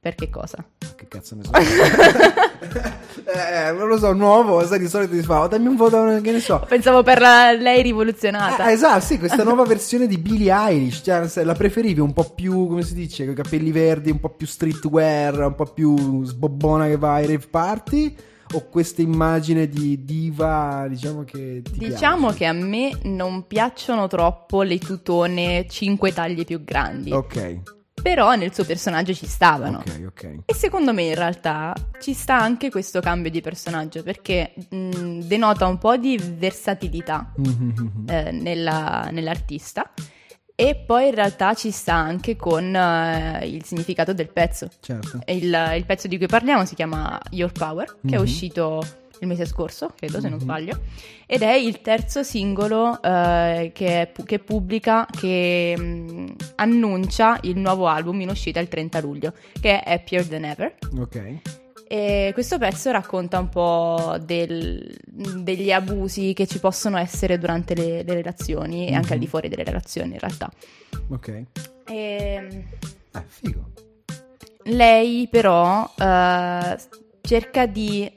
Per 0.00 0.14
che 0.14 0.30
cosa? 0.30 0.64
Che 0.96 1.08
cazzo 1.08 1.34
ne 1.34 1.42
so. 1.44 1.50
eh, 3.24 3.72
non 3.72 3.88
lo 3.88 3.98
so, 3.98 4.12
nuovo, 4.12 4.64
sai, 4.66 4.78
di 4.78 4.88
solito 4.88 5.14
si 5.14 5.22
fa, 5.22 5.40
"Oh, 5.42 5.48
dammi 5.48 5.66
un 5.68 5.76
voto, 5.76 6.20
che 6.20 6.30
ne 6.32 6.40
so. 6.40 6.64
Pensavo 6.68 7.02
per 7.02 7.20
la- 7.20 7.52
lei 7.52 7.82
rivoluzionata. 7.82 8.64
Ah, 8.64 8.70
esatto, 8.70 9.00
sì, 9.04 9.18
questa 9.18 9.42
nuova 9.44 9.64
versione 9.64 10.06
di 10.06 10.18
Billie 10.18 10.52
Eilish, 10.52 11.02
cioè 11.04 11.44
la 11.44 11.54
preferivi 11.54 12.00
un 12.00 12.12
po' 12.12 12.30
più, 12.34 12.66
come 12.68 12.82
si 12.82 12.94
dice, 12.94 13.24
con 13.24 13.32
i 13.32 13.36
capelli 13.36 13.70
verdi, 13.72 14.10
un 14.10 14.20
po' 14.20 14.30
più 14.30 14.46
streetwear, 14.46 15.40
un 15.46 15.54
po' 15.54 15.64
più 15.66 16.24
sbobbona 16.24 16.86
che 16.86 16.96
va 16.96 17.14
ai 17.14 17.26
rave 17.26 17.46
party, 17.48 18.14
o 18.52 18.66
questa 18.68 19.00
immagine 19.00 19.68
di 19.68 20.04
diva, 20.04 20.86
diciamo 20.88 21.22
che 21.22 21.62
ti 21.62 21.78
Diciamo 21.78 22.26
piace? 22.32 22.36
che 22.38 22.44
a 22.46 22.52
me 22.52 22.90
non 23.04 23.46
piacciono 23.46 24.08
troppo 24.08 24.62
le 24.62 24.78
tutone 24.78 25.66
5 25.68 26.12
taglie 26.12 26.44
più 26.44 26.64
grandi, 26.64 27.12
Ok, 27.12 27.58
però 28.02 28.34
nel 28.34 28.52
suo 28.54 28.64
personaggio 28.64 29.12
ci 29.14 29.26
stavano. 29.26 29.78
ok, 29.78 30.04
ok. 30.06 30.34
E 30.46 30.54
secondo 30.54 30.92
me 30.92 31.02
in 31.02 31.14
realtà 31.14 31.74
ci 32.00 32.12
sta 32.14 32.40
anche 32.40 32.70
questo 32.70 33.00
cambio 33.00 33.30
di 33.30 33.40
personaggio 33.40 34.02
perché 34.02 34.54
mh, 34.70 35.20
denota 35.24 35.66
un 35.66 35.78
po' 35.78 35.96
di 35.96 36.16
versatilità 36.18 37.32
Mhm. 37.36 38.04
eh, 38.08 38.30
nella- 38.32 39.08
nell'artista 39.10 39.90
e 40.54 40.76
poi 40.76 41.08
in 41.08 41.14
realtà 41.14 41.54
ci 41.54 41.70
sta 41.70 41.94
anche 41.94 42.36
con 42.36 42.74
eh, 42.74 43.46
il 43.48 43.64
significato 43.64 44.12
del 44.12 44.28
pezzo. 44.28 44.68
Certo. 44.80 45.20
Il, 45.26 45.72
il 45.76 45.84
pezzo 45.86 46.06
di 46.06 46.18
cui 46.18 46.26
parliamo 46.26 46.64
si 46.66 46.74
chiama 46.74 47.18
Your 47.30 47.50
Power, 47.52 47.86
che 48.06 48.14
è 48.14 48.18
Mhm. 48.18 48.22
uscito 48.22 48.84
il 49.20 49.26
mese 49.28 49.44
scorso, 49.46 49.92
credo 49.96 50.20
se 50.20 50.28
non 50.28 50.38
Mhm. 50.38 50.42
sbaglio, 50.44 50.80
ed 51.26 51.42
è 51.42 51.52
il 51.54 51.80
terzo 51.80 52.22
singolo 52.22 53.00
eh, 53.02 53.70
che, 53.74 54.12
che 54.24 54.38
pubblica, 54.38 55.06
che 55.10 55.76
mh, 55.78 56.34
annuncia 56.56 57.38
il 57.42 57.56
nuovo 57.58 57.86
album 57.86 58.20
in 58.20 58.30
uscita 58.30 58.60
il 58.60 58.68
30 58.68 59.00
luglio, 59.00 59.32
che 59.60 59.80
è 59.82 59.92
Happier 59.94 60.26
Than 60.26 60.44
Ever. 60.44 60.74
Ok. 60.98 61.34
E 61.92 62.30
questo 62.34 62.56
pezzo 62.56 62.90
racconta 62.92 63.40
un 63.40 63.48
po' 63.48 64.16
del- 64.24 64.96
degli 65.04 65.72
abusi 65.72 66.32
che 66.34 66.46
ci 66.46 66.60
possono 66.60 66.96
essere 66.98 67.36
durante 67.36 67.74
le, 67.74 68.04
le 68.04 68.14
relazioni 68.14 68.86
e 68.88 68.94
anche 68.94 69.14
al 69.14 69.18
di 69.18 69.26
fuori 69.26 69.48
delle 69.48 69.64
relazioni 69.64 70.12
in 70.12 70.18
realtà. 70.20 70.48
Ok. 71.08 71.28
E, 71.28 71.44
Eh, 71.86 73.22
figo. 73.26 73.70
lei 74.64 75.26
però 75.28 75.92
eh, 75.98 76.76
cerca 77.22 77.66
di 77.66 78.08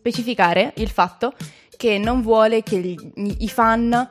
specificare 0.00 0.72
il 0.76 0.88
fatto 0.88 1.34
che 1.76 1.98
non 1.98 2.22
vuole 2.22 2.62
che 2.62 2.78
gli- 2.78 3.36
i 3.38 3.48
fan 3.48 4.08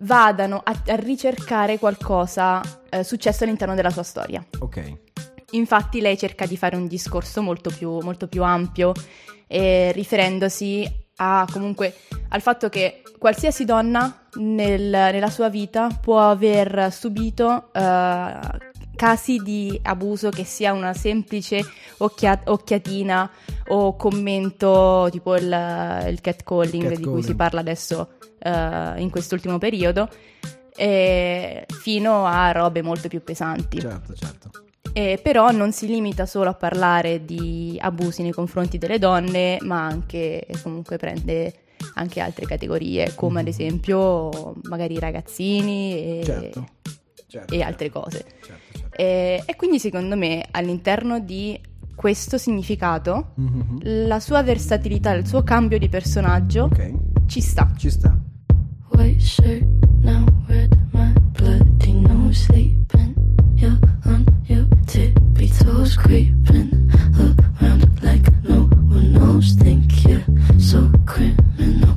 vadano 0.00 0.60
a, 0.62 0.82
a 0.86 0.94
ricercare 0.96 1.78
qualcosa 1.78 2.60
eh, 2.90 3.02
successo 3.02 3.44
all'interno 3.44 3.74
della 3.74 3.90
sua 3.90 4.02
storia. 4.02 4.44
Ok. 4.58 4.98
Infatti 5.52 6.00
lei 6.00 6.18
cerca 6.18 6.44
di 6.46 6.56
fare 6.56 6.76
un 6.76 6.86
discorso 6.86 7.40
molto 7.42 7.70
più, 7.70 8.00
molto 8.00 8.26
più 8.26 8.42
ampio, 8.42 8.92
eh, 9.46 9.92
riferendosi 9.92 10.86
a, 11.16 11.46
comunque 11.50 11.94
al 12.28 12.40
fatto 12.40 12.68
che 12.68 13.02
qualsiasi 13.18 13.64
donna 13.64 14.26
nel- 14.34 14.90
nella 14.90 15.30
sua 15.30 15.48
vita 15.48 15.88
può 15.88 16.30
aver 16.30 16.92
subito 16.92 17.70
eh, 17.72 18.70
casi 19.02 19.38
di 19.38 19.80
abuso 19.82 20.30
che 20.30 20.44
sia 20.44 20.72
una 20.72 20.94
semplice 20.94 21.60
occhia- 21.98 22.40
occhiatina 22.44 23.28
o 23.66 23.96
commento 23.96 25.08
tipo 25.10 25.34
il, 25.34 26.06
il 26.08 26.20
catcalling 26.20 26.94
di 26.94 27.02
cui 27.02 27.20
si 27.20 27.34
parla 27.34 27.58
adesso 27.58 28.10
eh, 28.38 28.94
in 28.98 29.10
quest'ultimo 29.10 29.58
periodo, 29.58 30.08
fino 30.76 32.26
a 32.26 32.52
robe 32.52 32.82
molto 32.82 33.08
più 33.08 33.24
pesanti. 33.24 33.80
Certo, 33.80 34.14
certo. 34.14 34.50
Eh, 34.92 35.18
però 35.20 35.50
non 35.50 35.72
si 35.72 35.88
limita 35.88 36.24
solo 36.24 36.50
a 36.50 36.54
parlare 36.54 37.24
di 37.24 37.76
abusi 37.80 38.22
nei 38.22 38.30
confronti 38.30 38.78
delle 38.78 39.00
donne, 39.00 39.58
ma 39.62 39.84
anche 39.84 40.46
comunque 40.62 40.96
prende 40.96 41.54
anche 41.94 42.20
altre 42.20 42.46
categorie, 42.46 43.14
come 43.16 43.40
ad 43.40 43.48
esempio 43.48 44.54
magari 44.62 44.94
i 44.94 45.00
ragazzini 45.00 46.20
e. 46.20 46.22
Certo. 46.24 46.68
certo 47.26 47.52
e 47.52 47.62
altre 47.62 47.90
cose. 47.90 48.18
Certo, 48.18 48.46
certo. 48.46 48.71
E, 48.94 49.42
e 49.44 49.56
quindi 49.56 49.78
secondo 49.78 50.16
me 50.16 50.46
all'interno 50.50 51.18
di 51.20 51.58
questo 51.94 52.38
significato, 52.38 53.32
mm-hmm. 53.40 54.06
la 54.06 54.20
sua 54.20 54.42
versatilità, 54.42 55.12
il 55.12 55.26
suo 55.26 55.42
cambio 55.42 55.78
di 55.78 55.88
personaggio 55.88 56.64
okay. 56.64 56.94
ci 57.26 57.40
sta. 57.40 57.70
Ci 57.76 57.90
sta. 57.90 58.16
White 58.90 59.20
shirt, 59.20 59.64
now 60.02 60.24
red, 60.46 60.76
my 60.92 61.12
bloody 61.32 61.92
no 61.92 62.30
sleeping. 62.32 63.14
You're 63.54 63.78
on 64.04 64.24
your 64.48 64.66
tippy 64.86 65.48
toes, 65.48 65.96
creeping 65.96 66.90
around 67.60 68.02
like 68.02 68.28
no 68.42 68.68
one 68.90 69.12
knows. 69.12 69.54
Think 69.54 70.04
you're 70.04 70.24
so 70.58 70.90
criminal. 71.06 71.96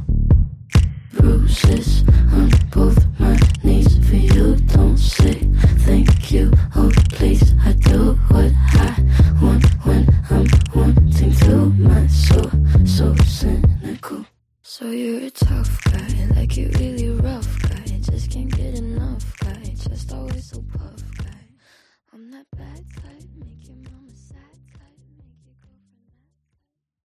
Bruises 1.14 2.04
on 2.32 2.50
both 2.72 3.06
my 3.20 3.38
knees 3.64 3.98
for 4.08 4.16
you. 4.16 4.56
Don't 4.74 4.98
say 4.98 5.34
thank 5.86 6.32
you. 6.32 6.52
So 14.78 14.92
you 14.92 15.25